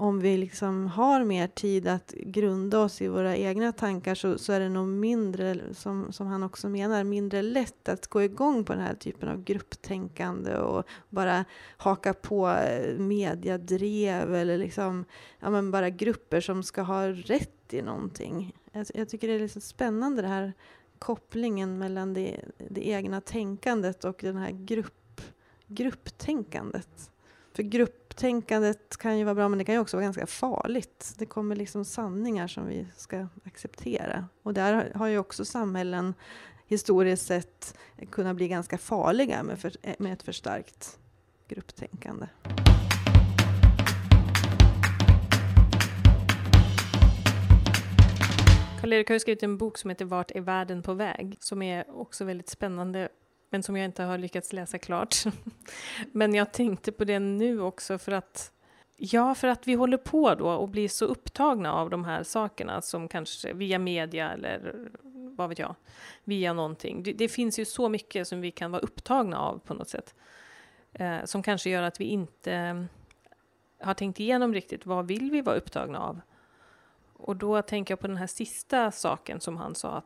om 0.00 0.20
vi 0.20 0.36
liksom 0.36 0.86
har 0.86 1.24
mer 1.24 1.46
tid 1.46 1.88
att 1.88 2.12
grunda 2.12 2.78
oss 2.78 3.02
i 3.02 3.08
våra 3.08 3.36
egna 3.36 3.72
tankar 3.72 4.14
så, 4.14 4.38
så 4.38 4.52
är 4.52 4.60
det 4.60 4.68
nog 4.68 4.88
mindre, 4.88 5.74
som, 5.74 6.12
som 6.12 6.26
han 6.26 6.42
också 6.42 6.68
menar, 6.68 7.04
mindre 7.04 7.42
lätt 7.42 7.88
att 7.88 8.06
gå 8.06 8.22
igång 8.22 8.64
på 8.64 8.72
den 8.72 8.82
här 8.82 8.94
typen 8.94 9.28
av 9.28 9.44
grupptänkande 9.44 10.56
och 10.56 10.84
bara 11.08 11.44
haka 11.76 12.14
på 12.14 12.48
eh, 12.48 12.98
mediadrev 12.98 14.34
eller 14.34 14.58
liksom, 14.58 15.04
ja, 15.40 15.50
men 15.50 15.70
bara 15.70 15.90
grupper 15.90 16.40
som 16.40 16.62
ska 16.62 16.82
ha 16.82 17.08
rätt 17.08 17.74
i 17.74 17.82
någonting. 17.82 18.54
Jag, 18.72 18.86
jag 18.94 19.08
tycker 19.08 19.28
det 19.28 19.34
är 19.34 19.40
liksom 19.40 19.62
spännande 19.62 20.22
det 20.22 20.28
här 20.28 20.52
kopplingen 20.98 21.78
mellan 21.78 22.14
det, 22.14 22.40
det 22.68 22.88
egna 22.88 23.20
tänkandet 23.20 24.04
och 24.04 24.18
den 24.20 24.36
här 24.36 24.50
grupp 24.50 24.99
grupptänkandet. 25.70 27.10
För 27.52 27.62
grupptänkandet 27.62 28.96
kan 28.96 29.18
ju 29.18 29.24
vara 29.24 29.34
bra, 29.34 29.48
men 29.48 29.58
det 29.58 29.64
kan 29.64 29.74
ju 29.74 29.80
också 29.80 29.96
vara 29.96 30.04
ganska 30.04 30.26
farligt. 30.26 31.14
Det 31.18 31.26
kommer 31.26 31.56
liksom 31.56 31.84
sanningar 31.84 32.48
som 32.48 32.66
vi 32.66 32.86
ska 32.96 33.26
acceptera. 33.44 34.28
Och 34.42 34.54
där 34.54 34.92
har 34.94 35.06
ju 35.06 35.18
också 35.18 35.44
samhällen 35.44 36.14
historiskt 36.66 37.26
sett 37.26 37.78
kunnat 38.10 38.36
bli 38.36 38.48
ganska 38.48 38.78
farliga 38.78 39.42
med, 39.42 39.58
för, 39.58 39.72
med 39.98 40.12
ett 40.12 40.22
förstärkt 40.22 40.98
grupptänkande. 41.48 42.26
Karl-Erik 48.80 49.10
har 49.10 49.18
skrivit 49.18 49.42
en 49.42 49.58
bok 49.58 49.78
som 49.78 49.90
heter 49.90 50.04
Vart 50.04 50.30
är 50.30 50.40
världen 50.40 50.82
på 50.82 50.94
väg? 50.94 51.36
Som 51.40 51.62
är 51.62 52.00
också 52.00 52.24
väldigt 52.24 52.48
spännande 52.48 53.08
men 53.50 53.62
som 53.62 53.76
jag 53.76 53.84
inte 53.84 54.02
har 54.02 54.18
lyckats 54.18 54.52
läsa 54.52 54.78
klart. 54.78 55.16
men 56.12 56.34
jag 56.34 56.52
tänkte 56.52 56.92
på 56.92 57.04
det 57.04 57.18
nu 57.18 57.60
också 57.60 57.98
för 57.98 58.12
att 58.12 58.52
Ja, 59.02 59.34
för 59.34 59.48
att 59.48 59.68
vi 59.68 59.74
håller 59.74 59.96
på 59.96 60.34
då 60.34 60.50
och 60.50 60.68
blir 60.68 60.88
så 60.88 61.04
upptagna 61.04 61.72
av 61.72 61.90
de 61.90 62.04
här 62.04 62.22
sakerna 62.22 62.82
som 62.82 63.08
kanske 63.08 63.52
via 63.52 63.78
media 63.78 64.32
eller 64.32 64.88
vad 65.36 65.48
vet 65.48 65.58
jag, 65.58 65.74
via 66.24 66.52
någonting. 66.52 67.02
Det, 67.02 67.12
det 67.12 67.28
finns 67.28 67.58
ju 67.58 67.64
så 67.64 67.88
mycket 67.88 68.28
som 68.28 68.40
vi 68.40 68.50
kan 68.50 68.70
vara 68.70 68.82
upptagna 68.82 69.38
av 69.38 69.58
på 69.58 69.74
något 69.74 69.88
sätt. 69.88 70.14
Eh, 70.92 71.24
som 71.24 71.42
kanske 71.42 71.70
gör 71.70 71.82
att 71.82 72.00
vi 72.00 72.04
inte 72.04 72.52
mm, 72.52 72.88
har 73.80 73.94
tänkt 73.94 74.20
igenom 74.20 74.54
riktigt 74.54 74.86
vad 74.86 75.06
vill 75.06 75.30
vi 75.30 75.40
vara 75.40 75.56
upptagna 75.56 75.98
av? 75.98 76.20
Och 77.12 77.36
då 77.36 77.62
tänker 77.62 77.92
jag 77.92 78.00
på 78.00 78.06
den 78.06 78.16
här 78.16 78.26
sista 78.26 78.90
saken 78.90 79.40
som 79.40 79.56
han 79.56 79.74
sa 79.74 79.90
att 79.90 80.04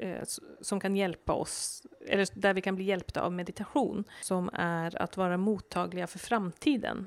eh, 0.00 0.22
som 0.60 0.80
kan 0.80 0.96
hjälpa 0.96 1.32
oss, 1.32 1.82
eller 2.06 2.28
där 2.34 2.54
vi 2.54 2.60
kan 2.60 2.74
bli 2.74 2.84
hjälpta 2.84 3.22
av 3.22 3.32
meditation, 3.32 4.04
som 4.22 4.50
är 4.52 5.02
att 5.02 5.16
vara 5.16 5.36
mottagliga 5.36 6.06
för 6.06 6.18
framtiden. 6.18 7.06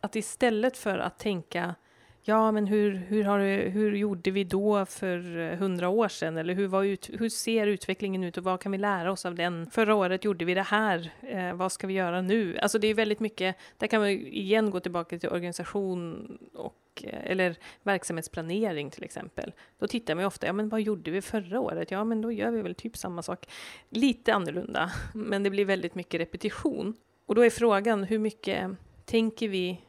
Att 0.00 0.16
istället 0.16 0.76
för 0.76 0.98
att 0.98 1.18
tänka 1.18 1.74
Ja, 2.22 2.52
men 2.52 2.66
hur, 2.66 2.94
hur, 2.94 3.24
har 3.24 3.68
hur 3.68 3.96
gjorde 3.96 4.30
vi 4.30 4.44
då 4.44 4.86
för 4.86 5.38
eh, 5.38 5.58
hundra 5.58 5.88
år 5.88 6.08
sedan? 6.08 6.36
Eller 6.36 6.54
hur, 6.54 6.66
var 6.66 6.84
ut, 6.84 7.10
hur 7.18 7.28
ser 7.28 7.66
utvecklingen 7.66 8.24
ut 8.24 8.36
och 8.36 8.44
vad 8.44 8.60
kan 8.60 8.72
vi 8.72 8.78
lära 8.78 9.12
oss 9.12 9.26
av 9.26 9.34
den? 9.34 9.70
Förra 9.70 9.94
året 9.94 10.24
gjorde 10.24 10.44
vi 10.44 10.54
det 10.54 10.62
här. 10.62 11.12
Eh, 11.20 11.54
vad 11.54 11.72
ska 11.72 11.86
vi 11.86 11.94
göra 11.94 12.22
nu? 12.22 12.58
Alltså 12.58 12.78
det 12.78 12.86
är 12.86 12.94
väldigt 12.94 13.20
mycket, 13.20 13.56
där 13.76 13.86
kan 13.86 14.02
vi 14.02 14.38
igen 14.38 14.70
gå 14.70 14.80
tillbaka 14.80 15.18
till 15.18 15.28
organisation 15.28 16.38
och 16.54 17.04
eh, 17.04 17.30
eller 17.30 17.56
verksamhetsplanering 17.82 18.90
till 18.90 19.04
exempel. 19.04 19.52
Då 19.78 19.86
tittar 19.86 20.14
man 20.14 20.22
ju 20.22 20.26
ofta, 20.26 20.46
ja 20.46 20.52
men 20.52 20.68
vad 20.68 20.80
gjorde 20.80 21.10
vi 21.10 21.22
förra 21.22 21.60
året? 21.60 21.90
Ja 21.90 22.04
men 22.04 22.20
då 22.20 22.32
gör 22.32 22.50
vi 22.50 22.62
väl 22.62 22.74
typ 22.74 22.96
samma 22.96 23.22
sak. 23.22 23.46
Lite 23.88 24.34
annorlunda, 24.34 24.90
men 25.14 25.42
det 25.42 25.50
blir 25.50 25.64
väldigt 25.64 25.94
mycket 25.94 26.20
repetition. 26.20 26.94
Och 27.26 27.34
då 27.34 27.44
är 27.44 27.50
frågan, 27.50 28.04
hur 28.04 28.18
mycket 28.18 28.70
tänker 29.04 29.48
vi 29.48 29.80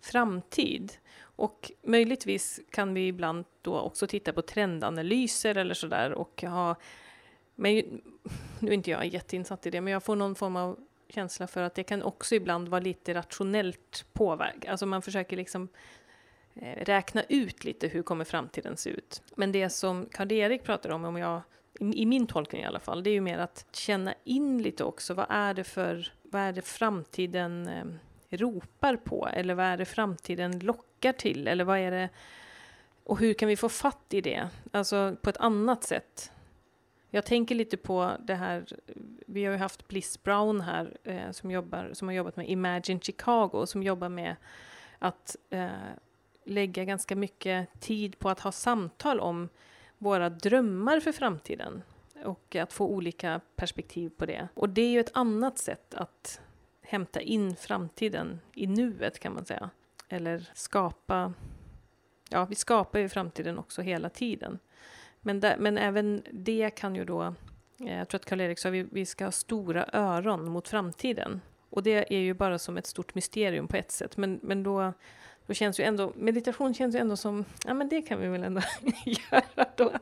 framtid? 0.00 0.92
Och 1.40 1.72
möjligtvis 1.82 2.60
kan 2.70 2.94
vi 2.94 3.06
ibland 3.06 3.44
då 3.62 3.80
också 3.80 4.06
titta 4.06 4.32
på 4.32 4.42
trendanalyser 4.42 5.54
eller 5.54 5.74
sådär 5.74 6.12
och 6.12 6.42
ha... 6.42 6.76
Men 7.54 8.00
nu 8.58 8.68
är 8.68 8.72
inte 8.72 8.90
jag 8.90 9.06
jätteinsatt 9.06 9.66
i 9.66 9.70
det, 9.70 9.80
men 9.80 9.92
jag 9.92 10.02
får 10.02 10.16
någon 10.16 10.34
form 10.34 10.56
av 10.56 10.78
känsla 11.08 11.46
för 11.46 11.62
att 11.62 11.74
det 11.74 11.82
kan 11.82 12.02
också 12.02 12.34
ibland 12.34 12.68
vara 12.68 12.80
lite 12.80 13.14
rationellt 13.14 14.06
påverk. 14.12 14.64
Alltså 14.64 14.86
man 14.86 15.02
försöker 15.02 15.36
liksom 15.36 15.68
eh, 16.54 16.84
räkna 16.84 17.22
ut 17.28 17.64
lite 17.64 17.88
hur 17.88 18.02
kommer 18.02 18.24
framtiden 18.24 18.76
se 18.76 18.90
ut. 18.90 19.22
Men 19.34 19.52
det 19.52 19.70
som 19.70 20.06
Karl-Erik 20.12 20.64
pratar 20.64 20.90
om, 20.90 21.04
om 21.04 21.16
jag, 21.16 21.40
i 21.94 22.06
min 22.06 22.26
tolkning 22.26 22.62
i 22.62 22.66
alla 22.66 22.80
fall, 22.80 23.02
det 23.02 23.10
är 23.10 23.14
ju 23.14 23.20
mer 23.20 23.38
att 23.38 23.66
känna 23.72 24.14
in 24.24 24.62
lite 24.62 24.84
också. 24.84 25.14
Vad 25.14 25.26
är 25.28 25.54
det 25.54 25.64
för, 25.64 26.12
vad 26.22 26.42
är 26.42 26.52
det 26.52 26.62
framtiden 26.62 27.68
eh, 27.68 28.36
ropar 28.36 28.96
på? 28.96 29.28
Eller 29.32 29.54
vad 29.54 29.66
är 29.66 29.76
det 29.76 29.84
framtiden 29.84 30.58
lockar 30.58 30.89
till? 31.12 31.48
Eller 31.48 31.64
vad 31.64 31.78
är 31.78 31.90
det... 31.90 32.08
Och 33.04 33.18
hur 33.18 33.34
kan 33.34 33.48
vi 33.48 33.56
få 33.56 33.68
fatt 33.68 34.06
i 34.10 34.20
det? 34.20 34.48
Alltså 34.72 35.16
på 35.22 35.30
ett 35.30 35.36
annat 35.36 35.84
sätt. 35.84 36.32
Jag 37.10 37.24
tänker 37.24 37.54
lite 37.54 37.76
på 37.76 38.12
det 38.20 38.34
här, 38.34 38.66
vi 39.26 39.44
har 39.44 39.52
ju 39.52 39.58
haft 39.58 39.88
Bliss 39.88 40.22
Brown 40.22 40.60
här 40.60 40.96
eh, 41.04 41.30
som, 41.30 41.50
jobbar, 41.50 41.90
som 41.92 42.08
har 42.08 42.14
jobbat 42.14 42.36
med 42.36 42.48
Imagine 42.48 43.00
Chicago, 43.00 43.66
som 43.66 43.82
jobbar 43.82 44.08
med 44.08 44.36
att 44.98 45.36
eh, 45.50 45.68
lägga 46.44 46.84
ganska 46.84 47.16
mycket 47.16 47.80
tid 47.80 48.18
på 48.18 48.28
att 48.28 48.40
ha 48.40 48.52
samtal 48.52 49.20
om 49.20 49.48
våra 49.98 50.30
drömmar 50.30 51.00
för 51.00 51.12
framtiden 51.12 51.82
och 52.24 52.56
att 52.56 52.72
få 52.72 52.86
olika 52.86 53.40
perspektiv 53.56 54.10
på 54.16 54.26
det. 54.26 54.48
Och 54.54 54.68
det 54.68 54.82
är 54.82 54.90
ju 54.90 55.00
ett 55.00 55.16
annat 55.16 55.58
sätt 55.58 55.94
att 55.94 56.40
hämta 56.82 57.20
in 57.20 57.56
framtiden 57.56 58.40
i 58.54 58.66
nuet 58.66 59.18
kan 59.18 59.34
man 59.34 59.44
säga. 59.44 59.70
Eller 60.12 60.50
skapa, 60.54 61.32
ja 62.30 62.44
vi 62.44 62.54
skapar 62.54 62.98
ju 62.98 63.08
framtiden 63.08 63.58
också 63.58 63.82
hela 63.82 64.08
tiden. 64.08 64.58
Men, 65.20 65.40
där, 65.40 65.56
men 65.58 65.78
även 65.78 66.22
det 66.32 66.70
kan 66.70 66.94
ju 66.94 67.04
då, 67.04 67.34
eh, 67.80 67.98
jag 67.98 68.08
tror 68.08 68.18
att 68.18 68.24
Karl-Erik 68.24 68.58
sa, 68.58 68.70
vi, 68.70 68.82
vi 68.82 69.06
ska 69.06 69.24
ha 69.24 69.32
stora 69.32 69.86
öron 69.92 70.50
mot 70.50 70.68
framtiden. 70.68 71.40
Och 71.70 71.82
det 71.82 72.14
är 72.14 72.20
ju 72.20 72.34
bara 72.34 72.58
som 72.58 72.76
ett 72.76 72.86
stort 72.86 73.14
mysterium 73.14 73.68
på 73.68 73.76
ett 73.76 73.90
sätt. 73.90 74.16
Men, 74.16 74.40
men 74.42 74.62
då, 74.62 74.92
då 75.46 75.54
känns 75.54 75.80
ju 75.80 75.84
ändå, 75.84 76.12
meditation 76.16 76.74
känns 76.74 76.94
ju 76.94 76.98
ändå 76.98 77.16
som, 77.16 77.44
ja 77.66 77.74
men 77.74 77.88
det 77.88 78.02
kan 78.02 78.20
vi 78.20 78.28
väl 78.28 78.44
ändå 78.44 78.60
göra 79.04 79.66
då. 79.76 79.92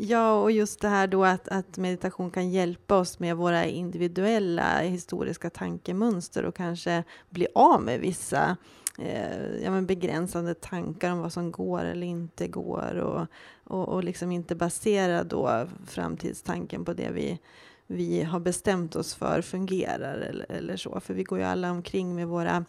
Ja, 0.00 0.42
och 0.42 0.50
just 0.52 0.80
det 0.80 0.88
här 0.88 1.06
då 1.06 1.24
att, 1.24 1.48
att 1.48 1.76
meditation 1.76 2.30
kan 2.30 2.50
hjälpa 2.50 2.96
oss 2.96 3.18
med 3.18 3.36
våra 3.36 3.64
individuella 3.64 4.80
historiska 4.80 5.50
tankemönster 5.50 6.44
och 6.44 6.54
kanske 6.54 7.04
bli 7.30 7.46
av 7.54 7.82
med 7.82 8.00
vissa 8.00 8.56
eh, 8.98 9.62
ja, 9.62 9.70
men 9.70 9.86
begränsande 9.86 10.54
tankar 10.54 11.12
om 11.12 11.18
vad 11.18 11.32
som 11.32 11.52
går 11.52 11.84
eller 11.84 12.06
inte 12.06 12.48
går 12.48 12.94
och, 12.96 13.26
och, 13.64 13.88
och 13.88 14.04
liksom 14.04 14.32
inte 14.32 14.54
basera 14.54 15.24
då 15.24 15.66
framtidstanken 15.86 16.84
på 16.84 16.92
det 16.92 17.10
vi, 17.10 17.38
vi 17.86 18.22
har 18.22 18.40
bestämt 18.40 18.96
oss 18.96 19.14
för 19.14 19.42
fungerar 19.42 20.18
eller, 20.18 20.46
eller 20.48 20.76
så. 20.76 21.00
För 21.00 21.14
vi 21.14 21.22
går 21.22 21.38
ju 21.38 21.44
alla 21.44 21.70
omkring 21.70 22.14
med 22.14 22.28
våra 22.28 22.64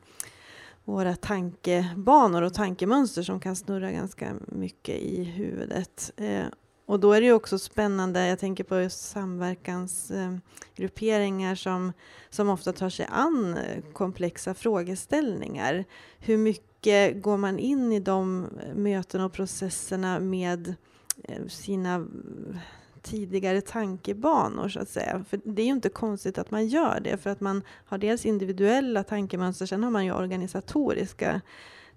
våra 0.89 1.15
tankebanor 1.15 2.41
och 2.41 2.53
tankemönster 2.53 3.23
som 3.23 3.39
kan 3.39 3.55
snurra 3.55 3.91
ganska 3.91 4.35
mycket 4.47 4.95
i 4.95 5.23
huvudet. 5.23 6.11
Eh, 6.17 6.45
och 6.89 6.99
då 6.99 7.13
är 7.13 7.21
det 7.21 7.27
ju 7.27 7.33
också 7.33 7.59
spännande, 7.59 8.27
jag 8.27 8.39
tänker 8.39 8.63
på 8.63 8.89
samverkansgrupperingar 8.89 10.41
samverkansgrupperingar 10.69 11.55
som, 11.55 11.93
som 12.29 12.49
ofta 12.49 12.73
tar 12.73 12.89
sig 12.89 13.07
an 13.09 13.57
eh, 13.57 13.83
komplexa 13.93 14.53
frågeställningar. 14.53 15.85
Hur 16.19 16.37
mycket 16.37 17.21
går 17.21 17.37
man 17.37 17.59
in 17.59 17.91
i 17.91 17.99
de 17.99 18.45
eh, 18.45 18.75
möten 18.75 19.21
och 19.21 19.33
processerna 19.33 20.19
med 20.19 20.75
eh, 21.23 21.45
sina 21.47 21.95
eh, 21.95 22.59
tidigare 23.01 23.61
tankebanor 23.61 24.69
så 24.69 24.79
att 24.79 24.89
säga. 24.89 25.25
För 25.29 25.39
det 25.43 25.61
är 25.61 25.65
ju 25.65 25.71
inte 25.71 25.89
konstigt 25.89 26.37
att 26.37 26.51
man 26.51 26.67
gör 26.67 26.99
det 26.99 27.17
för 27.17 27.29
att 27.29 27.41
man 27.41 27.61
har 27.85 27.97
dels 27.97 28.25
individuella 28.25 29.03
tankemönster, 29.03 29.65
sen 29.65 29.83
har 29.83 29.91
man 29.91 30.05
ju 30.05 30.13
organisatoriska 30.13 31.41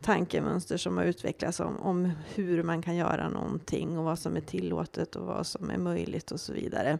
tankemönster 0.02 0.76
som 0.76 0.96
har 0.96 1.04
utvecklats 1.04 1.60
om, 1.60 1.76
om 1.80 2.12
hur 2.34 2.62
man 2.62 2.82
kan 2.82 2.96
göra 2.96 3.28
någonting 3.28 3.98
och 3.98 4.04
vad 4.04 4.18
som 4.18 4.36
är 4.36 4.40
tillåtet 4.40 5.16
och 5.16 5.26
vad 5.26 5.46
som 5.46 5.70
är 5.70 5.78
möjligt 5.78 6.30
och 6.30 6.40
så 6.40 6.52
vidare. 6.52 6.98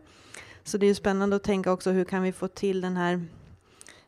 Så 0.64 0.78
det 0.78 0.86
är 0.86 0.94
spännande 0.94 1.36
att 1.36 1.42
tänka 1.42 1.72
också 1.72 1.90
hur 1.90 2.04
kan 2.04 2.22
vi 2.22 2.32
få 2.32 2.48
till 2.48 2.80
den 2.80 2.96
här 2.96 3.26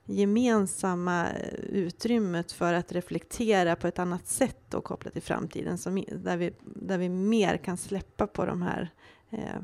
gemensamma 0.05 1.27
eh, 1.31 1.55
utrymmet 1.55 2.53
för 2.53 2.75
att 2.75 2.93
reflektera 2.93 3.77
på 3.77 3.87
ett 3.87 3.99
annat 3.99 4.27
sätt 4.27 4.75
och 4.75 4.85
kopplat 4.85 5.13
till 5.13 5.23
framtiden 5.23 5.79
som, 5.79 6.05
där, 6.13 6.37
vi, 6.37 6.53
där 6.65 6.99
vi 6.99 7.09
mer 7.09 7.57
kan 7.57 7.77
släppa 7.77 8.27
på 8.27 8.45
de 8.45 8.63
här 8.63 8.91
eh, 9.31 9.61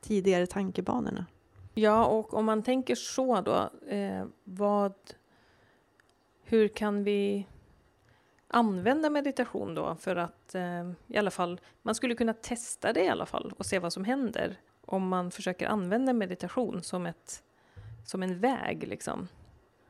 tidigare 0.00 0.46
tankebanorna. 0.46 1.26
Ja, 1.74 2.04
och 2.04 2.34
om 2.34 2.44
man 2.44 2.62
tänker 2.62 2.94
så 2.94 3.40
då, 3.40 3.70
eh, 3.88 4.24
vad, 4.44 4.94
hur 6.44 6.68
kan 6.68 7.04
vi 7.04 7.46
använda 8.54 9.10
meditation 9.10 9.74
då 9.74 9.96
för 10.00 10.16
att 10.16 10.54
eh, 10.54 10.90
i 11.06 11.16
alla 11.16 11.30
fall, 11.30 11.60
man 11.82 11.94
skulle 11.94 12.14
kunna 12.14 12.32
testa 12.32 12.92
det 12.92 13.04
i 13.04 13.08
alla 13.08 13.26
fall 13.26 13.52
och 13.58 13.66
se 13.66 13.78
vad 13.78 13.92
som 13.92 14.04
händer 14.04 14.56
om 14.80 15.08
man 15.08 15.30
försöker 15.30 15.66
använda 15.66 16.12
meditation 16.12 16.82
som, 16.82 17.06
ett, 17.06 17.42
som 18.04 18.22
en 18.22 18.40
väg 18.40 18.88
liksom. 18.88 19.28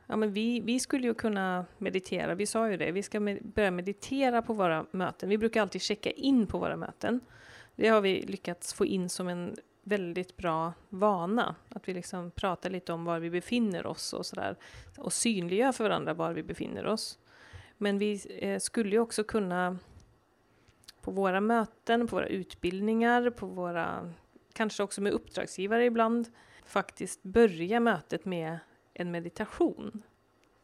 Ja, 0.07 0.15
men 0.15 0.33
vi, 0.33 0.59
vi 0.59 0.79
skulle 0.79 1.07
ju 1.07 1.13
kunna 1.13 1.65
meditera, 1.77 2.35
vi 2.35 2.45
sa 2.45 2.69
ju 2.69 2.77
det, 2.77 2.91
vi 2.91 3.03
ska 3.03 3.19
med, 3.19 3.39
börja 3.43 3.71
meditera 3.71 4.41
på 4.41 4.53
våra 4.53 4.85
möten. 4.91 5.29
Vi 5.29 5.37
brukar 5.37 5.61
alltid 5.61 5.81
checka 5.81 6.11
in 6.11 6.47
på 6.47 6.57
våra 6.57 6.77
möten. 6.77 7.19
Det 7.75 7.87
har 7.87 8.01
vi 8.01 8.21
lyckats 8.21 8.73
få 8.73 8.85
in 8.85 9.09
som 9.09 9.27
en 9.27 9.55
väldigt 9.83 10.37
bra 10.37 10.73
vana. 10.89 11.55
Att 11.69 11.89
vi 11.89 11.93
liksom 11.93 12.31
pratar 12.31 12.69
lite 12.69 12.93
om 12.93 13.05
var 13.05 13.19
vi 13.19 13.29
befinner 13.29 13.85
oss 13.85 14.13
och 14.13 14.25
sådär. 14.25 14.55
Och 14.97 15.13
synliggör 15.13 15.71
för 15.71 15.83
varandra 15.83 16.13
var 16.13 16.33
vi 16.33 16.43
befinner 16.43 16.85
oss. 16.85 17.19
Men 17.77 17.97
vi 17.97 18.37
eh, 18.39 18.59
skulle 18.59 18.89
ju 18.89 18.99
också 18.99 19.23
kunna 19.23 19.77
på 21.01 21.11
våra 21.11 21.41
möten, 21.41 22.07
på 22.07 22.15
våra 22.15 22.27
utbildningar, 22.27 23.29
på 23.29 23.45
våra, 23.45 24.13
kanske 24.53 24.83
också 24.83 25.01
med 25.01 25.13
uppdragsgivare 25.13 25.85
ibland, 25.85 26.27
faktiskt 26.65 27.23
börja 27.23 27.79
mötet 27.79 28.25
med 28.25 28.57
en 28.93 29.11
meditation. 29.11 30.01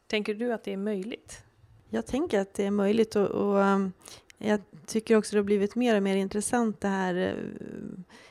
Tänker 0.08 0.34
du 0.34 0.54
att 0.54 0.63
det 0.63 0.74
är 0.74 0.78
möjligt? 0.78 1.43
Jag 1.89 2.06
tänker 2.06 2.39
att 2.39 2.54
det 2.54 2.65
är 2.65 2.71
möjligt 2.71 3.15
och, 3.15 3.28
och 3.28 3.56
um, 3.56 3.91
jag 4.38 4.62
tycker 4.86 5.17
också 5.17 5.36
det 5.36 5.39
har 5.39 5.43
blivit 5.43 5.76
mer 5.76 5.95
och 5.95 6.04
mer 6.04 6.15
intressant 6.15 6.82
det 6.82 6.88
här, 6.88 7.15
eh, 7.15 7.36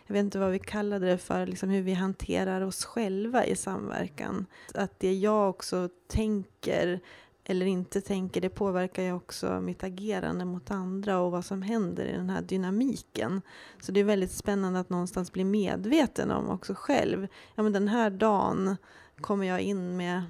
jag 0.07 0.15
vet 0.15 0.21
inte 0.21 0.39
vad 0.39 0.51
vi 0.51 0.59
kallade 0.59 1.07
det 1.07 1.19
för, 1.19 1.47
liksom 1.47 1.71
hur 1.71 1.83
vi 1.83 1.93
hanterar 1.93 2.61
oss 2.61 2.85
själva 2.85 3.45
i 3.47 3.57
samverkan. 3.57 4.47
Att 4.75 5.01
det 5.01 5.15
jag 5.15 5.51
också 5.51 5.89
tänker 6.09 7.01
eller 7.51 7.67
inte 7.67 8.01
tänker, 8.01 8.41
det 8.41 8.49
påverkar 8.49 9.03
ju 9.03 9.13
också 9.13 9.61
mitt 9.61 9.85
agerande 9.85 10.45
mot 10.45 10.71
andra 10.71 11.19
och 11.19 11.31
vad 11.31 11.45
som 11.45 11.63
händer 11.63 12.05
i 12.05 12.13
den 12.13 12.31
här 12.31 12.43
dynamiken. 12.43 13.43
Så 13.81 13.93
det 13.93 14.01
är 14.01 14.05
väldigt 14.05 14.33
spännande 14.33 14.81
att 14.81 14.91
någonstans 14.91 15.33
bli 15.33 15.45
medveten 15.45 16.31
om 16.31 16.49
också 16.49 16.75
själv. 16.77 17.29
Ja, 17.55 17.63
men 17.63 17.73
den 17.73 17.89
här 17.89 18.11
dagen 18.11 18.77
kommer 19.21 19.47
jag 19.47 19.61
in 19.61 19.97
med, 19.97 20.23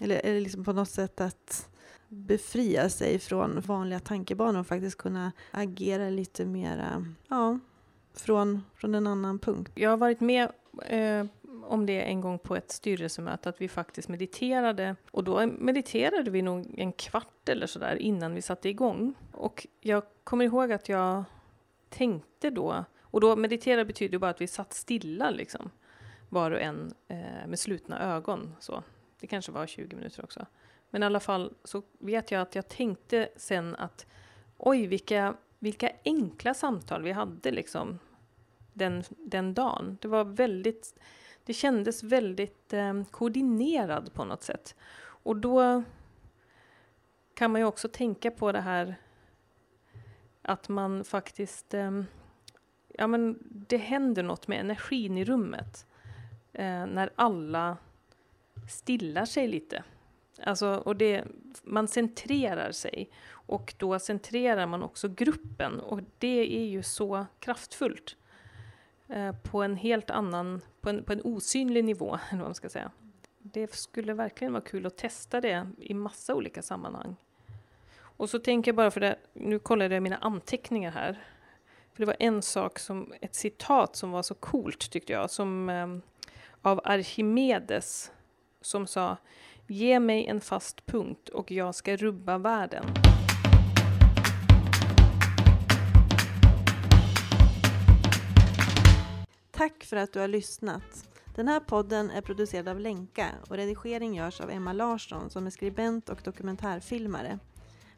eller, 0.00 0.16
eller 0.16 0.40
liksom 0.40 0.64
på 0.64 0.72
något 0.72 0.90
sätt 0.90 1.20
att 1.20 1.68
befria 2.08 2.88
sig 2.88 3.18
från 3.18 3.60
vanliga 3.60 4.00
tankebanor 4.00 4.60
och 4.60 4.66
faktiskt 4.66 4.98
kunna 4.98 5.32
agera 5.50 6.10
lite 6.10 6.44
mera, 6.44 7.06
ja, 7.28 7.58
från, 8.14 8.62
från 8.74 8.94
en 8.94 9.06
annan 9.06 9.38
punkt. 9.38 9.72
Jag 9.74 9.90
har 9.90 9.96
varit 9.96 10.20
med 10.20 10.48
eh, 10.86 11.26
om 11.68 11.86
det 11.86 12.02
en 12.02 12.20
gång 12.20 12.38
på 12.38 12.56
ett 12.56 12.70
styrelsemöte, 12.70 13.48
att 13.48 13.60
vi 13.60 13.68
faktiskt 13.68 14.08
mediterade. 14.08 14.96
Och 15.10 15.24
då 15.24 15.46
mediterade 15.46 16.30
vi 16.30 16.42
nog 16.42 16.78
en 16.78 16.92
kvart 16.92 17.48
eller 17.48 17.66
sådär 17.66 17.96
innan 17.96 18.34
vi 18.34 18.42
satte 18.42 18.68
igång. 18.68 19.14
Och 19.32 19.66
jag 19.80 20.02
kommer 20.24 20.44
ihåg 20.44 20.72
att 20.72 20.88
jag 20.88 21.24
tänkte 21.88 22.50
då, 22.50 22.84
och 23.00 23.20
då 23.20 23.36
meditera 23.36 23.84
betyder 23.84 24.18
bara 24.18 24.30
att 24.30 24.40
vi 24.40 24.46
satt 24.46 24.72
stilla 24.72 25.30
liksom, 25.30 25.70
var 26.28 26.50
och 26.50 26.60
en 26.60 26.94
eh, 27.08 27.46
med 27.46 27.58
slutna 27.58 28.14
ögon. 28.16 28.54
Så. 28.60 28.82
Det 29.20 29.26
kanske 29.26 29.52
var 29.52 29.66
20 29.66 29.96
minuter 29.96 30.24
också. 30.24 30.46
Men 30.90 31.02
i 31.02 31.06
alla 31.06 31.20
fall 31.20 31.54
så 31.64 31.82
vet 31.98 32.30
jag 32.30 32.42
att 32.42 32.54
jag 32.54 32.68
tänkte 32.68 33.28
sen 33.36 33.76
att 33.76 34.06
oj, 34.56 34.86
vilka, 34.86 35.34
vilka 35.58 35.90
enkla 36.04 36.54
samtal 36.54 37.02
vi 37.02 37.12
hade 37.12 37.50
liksom 37.50 37.98
den, 38.72 39.04
den 39.08 39.54
dagen. 39.54 39.98
Det 40.00 40.08
var 40.08 40.24
väldigt, 40.24 41.00
det 41.44 41.54
kändes 41.54 42.02
väldigt 42.02 42.72
eh, 42.72 43.02
koordinerad 43.10 44.12
på 44.14 44.24
något 44.24 44.42
sätt. 44.42 44.74
Och 45.04 45.36
då 45.36 45.82
kan 47.34 47.52
man 47.52 47.60
ju 47.60 47.66
också 47.66 47.88
tänka 47.88 48.30
på 48.30 48.52
det 48.52 48.60
här 48.60 48.96
att 50.42 50.68
man 50.68 51.04
faktiskt, 51.04 51.74
eh, 51.74 52.02
ja 52.88 53.06
men 53.06 53.38
det 53.50 53.76
händer 53.76 54.22
något 54.22 54.48
med 54.48 54.60
energin 54.60 55.18
i 55.18 55.24
rummet 55.24 55.86
eh, 56.52 56.86
när 56.86 57.10
alla 57.14 57.76
stillar 58.70 59.24
sig 59.24 59.48
lite. 59.48 59.84
Alltså, 60.42 60.68
och 60.68 60.96
det, 60.96 61.24
man 61.62 61.88
centrerar 61.88 62.72
sig 62.72 63.10
och 63.30 63.74
då 63.78 63.98
centrerar 63.98 64.66
man 64.66 64.82
också 64.82 65.08
gruppen 65.08 65.80
och 65.80 66.00
det 66.18 66.56
är 66.58 66.66
ju 66.66 66.82
så 66.82 67.26
kraftfullt. 67.38 68.16
Eh, 69.08 69.32
på 69.32 69.62
en 69.62 69.76
helt 69.76 70.10
annan, 70.10 70.60
på 70.80 70.90
en, 70.90 71.04
på 71.04 71.12
en 71.12 71.20
osynlig 71.24 71.84
nivå, 71.84 72.18
eller 72.30 72.40
vad 72.40 72.48
man 72.48 72.54
ska 72.54 72.68
säga. 72.68 72.90
Det 73.38 73.74
skulle 73.74 74.14
verkligen 74.14 74.52
vara 74.52 74.64
kul 74.64 74.86
att 74.86 74.96
testa 74.96 75.40
det 75.40 75.66
i 75.78 75.94
massa 75.94 76.34
olika 76.34 76.62
sammanhang. 76.62 77.16
Och 77.96 78.30
så 78.30 78.38
tänker 78.38 78.68
jag 78.68 78.76
bara 78.76 78.90
för 78.90 79.00
det, 79.00 79.16
nu 79.32 79.58
kollade 79.58 79.94
jag 79.94 80.02
mina 80.02 80.16
anteckningar 80.16 80.90
här. 80.90 81.24
För 81.92 82.02
det 82.02 82.06
var 82.06 82.16
en 82.18 82.42
sak 82.42 82.78
som, 82.78 83.12
ett 83.20 83.34
citat 83.34 83.96
som 83.96 84.10
var 84.10 84.22
så 84.22 84.34
coolt 84.34 84.90
tyckte 84.90 85.12
jag, 85.12 85.30
som 85.30 85.68
eh, 85.68 85.96
av 86.62 86.80
Archimedes 86.84 88.12
som 88.60 88.86
sa 88.86 89.16
Ge 89.66 90.00
mig 90.00 90.26
en 90.26 90.40
fast 90.40 90.86
punkt 90.86 91.28
och 91.28 91.50
jag 91.50 91.74
ska 91.74 91.96
rubba 91.96 92.38
världen. 92.38 92.84
Tack 99.64 99.84
för 99.84 99.96
att 99.96 100.12
du 100.12 100.20
har 100.20 100.28
lyssnat. 100.28 101.08
Den 101.34 101.48
här 101.48 101.60
podden 101.60 102.10
är 102.10 102.20
producerad 102.20 102.68
av 102.68 102.80
Lenka 102.80 103.30
och 103.48 103.56
redigering 103.56 104.14
görs 104.14 104.40
av 104.40 104.50
Emma 104.50 104.72
Larsson 104.72 105.30
som 105.30 105.46
är 105.46 105.50
skribent 105.50 106.08
och 106.08 106.20
dokumentärfilmare. 106.24 107.38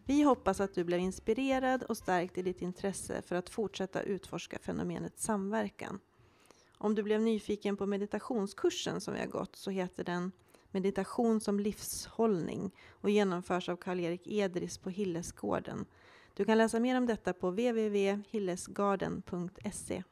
Vi 0.04 0.22
hoppas 0.22 0.60
att 0.60 0.74
du 0.74 0.84
blev 0.84 1.00
inspirerad 1.00 1.82
och 1.82 1.96
stärkt 1.96 2.38
i 2.38 2.42
ditt 2.42 2.62
intresse 2.62 3.22
för 3.22 3.36
att 3.36 3.50
fortsätta 3.50 4.02
utforska 4.02 4.58
fenomenet 4.58 5.18
samverkan. 5.18 6.00
Om 6.78 6.94
du 6.94 7.02
blev 7.02 7.20
nyfiken 7.20 7.76
på 7.76 7.86
meditationskursen 7.86 9.00
som 9.00 9.14
vi 9.14 9.20
har 9.20 9.26
gått 9.26 9.56
så 9.56 9.70
heter 9.70 10.04
den 10.04 10.32
Meditation 10.70 11.40
som 11.40 11.60
livshållning 11.60 12.74
och 12.90 13.10
genomförs 13.10 13.68
av 13.68 13.76
Karl-Erik 13.76 14.26
Edris 14.26 14.78
på 14.78 14.90
Hillesgården. 14.90 15.86
Du 16.34 16.44
kan 16.44 16.58
läsa 16.58 16.80
mer 16.80 16.98
om 16.98 17.06
detta 17.06 17.32
på 17.32 17.50
www.hillesgarden.se 17.50 20.02